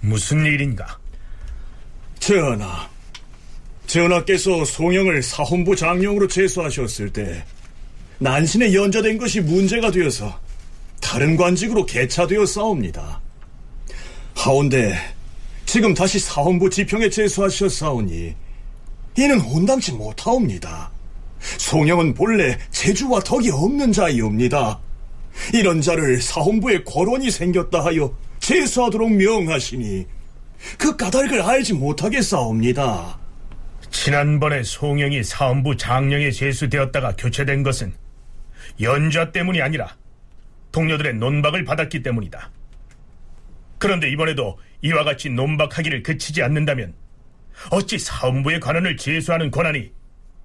무슨 0.00 0.46
일인가? 0.46 0.98
전하, 2.18 2.88
전하께서 3.86 4.64
송영을 4.64 5.22
사헌부 5.22 5.76
장령으로 5.76 6.26
제수하셨을 6.26 7.12
때 7.12 7.44
난신에 8.18 8.72
연좌된 8.72 9.18
것이 9.18 9.42
문제가 9.42 9.90
되어서 9.90 10.40
다른 11.02 11.36
관직으로 11.36 11.84
개차되어 11.84 12.46
싸웁니다. 12.46 13.20
하온데 14.34 14.96
지금 15.66 15.92
다시 15.92 16.18
사헌부 16.18 16.70
지평에 16.70 17.10
제수하셨사오니 17.10 18.34
이는 19.18 19.40
온당치 19.42 19.92
못하옵니다. 19.92 20.90
송영은 21.58 22.14
본래 22.14 22.58
재주와 22.70 23.20
덕이 23.20 23.50
없는 23.50 23.92
자이옵니다. 23.92 24.80
이런 25.52 25.80
자를 25.80 26.20
사헌부에 26.20 26.84
거론이 26.84 27.30
생겼다 27.30 27.84
하여 27.84 28.16
제수하도록 28.40 29.12
명하시니 29.12 30.06
그 30.78 30.96
까닭을 30.96 31.42
알지 31.42 31.74
못하겠사옵니다. 31.74 33.18
지난번에 33.90 34.62
송영이 34.62 35.22
사헌부 35.22 35.76
장령에 35.76 36.30
제수되었다가 36.30 37.14
교체된 37.16 37.62
것은 37.62 37.92
연좌 38.80 39.30
때문이 39.30 39.60
아니라 39.62 39.96
동료들의 40.72 41.14
논박을 41.14 41.64
받았기 41.64 42.02
때문이다. 42.02 42.50
그런데 43.78 44.10
이번에도 44.10 44.58
이와 44.82 45.04
같이 45.04 45.28
논박하기를 45.30 46.02
그치지 46.02 46.42
않는다면 46.42 46.94
어찌 47.70 47.98
사헌부의 47.98 48.60
관원을 48.60 48.96
제수하는 48.96 49.50
권한이 49.50 49.92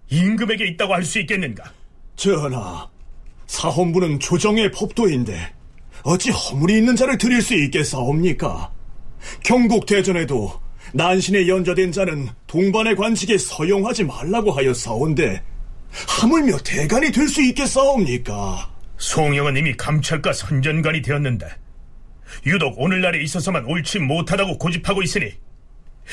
임금에게 0.10 0.66
있다고 0.68 0.94
할 0.94 1.04
수 1.04 1.20
있겠는가? 1.20 1.72
전하, 2.16 2.88
사헌부는 3.50 4.20
조정의 4.20 4.72
법도인데 4.72 5.54
어찌 6.04 6.30
허물이 6.30 6.78
있는 6.78 6.96
자를 6.96 7.18
드릴 7.18 7.42
수 7.42 7.56
있겠사옵니까? 7.56 8.72
경국 9.44 9.88
대전에도 9.88 10.54
난신에 10.94 11.48
연좌된 11.48 11.92
자는 11.92 12.30
동반의 12.46 12.96
관직에 12.96 13.38
서용하지 13.38 14.04
말라고 14.06 14.52
하였사온데 14.52 15.44
하물며 16.08 16.58
대간이 16.60 17.12
될 17.12 17.28
수 17.28 17.42
있겠사옵니까? 17.42 18.72
송영은 18.98 19.58
이미 19.58 19.74
감찰과 19.76 20.32
선전관이 20.32 21.02
되었는데 21.02 21.48
유독 22.46 22.80
오늘날에 22.80 23.24
있어서만 23.24 23.66
옳지 23.66 24.00
못하다고 24.00 24.60
고집하고 24.60 25.02
있으니 25.02 25.32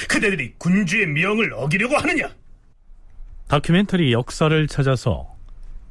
그대들이 0.08 0.54
군주의 0.56 1.06
명을 1.06 1.52
어기려고 1.52 1.96
하느냐? 1.98 2.30
다큐멘터리 3.48 4.12
역사를 4.12 4.66
찾아서 4.68 5.35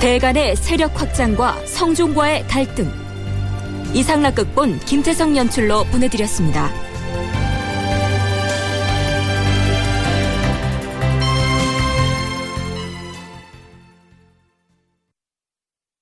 대간의 0.00 0.56
세력 0.56 1.00
확장과 1.00 1.64
성종과의 1.64 2.46
갈등 2.48 2.92
이상락 3.94 4.34
극본 4.34 4.80
김태성 4.80 5.36
연출로 5.36 5.84
보내드렸습니다. 5.84 6.70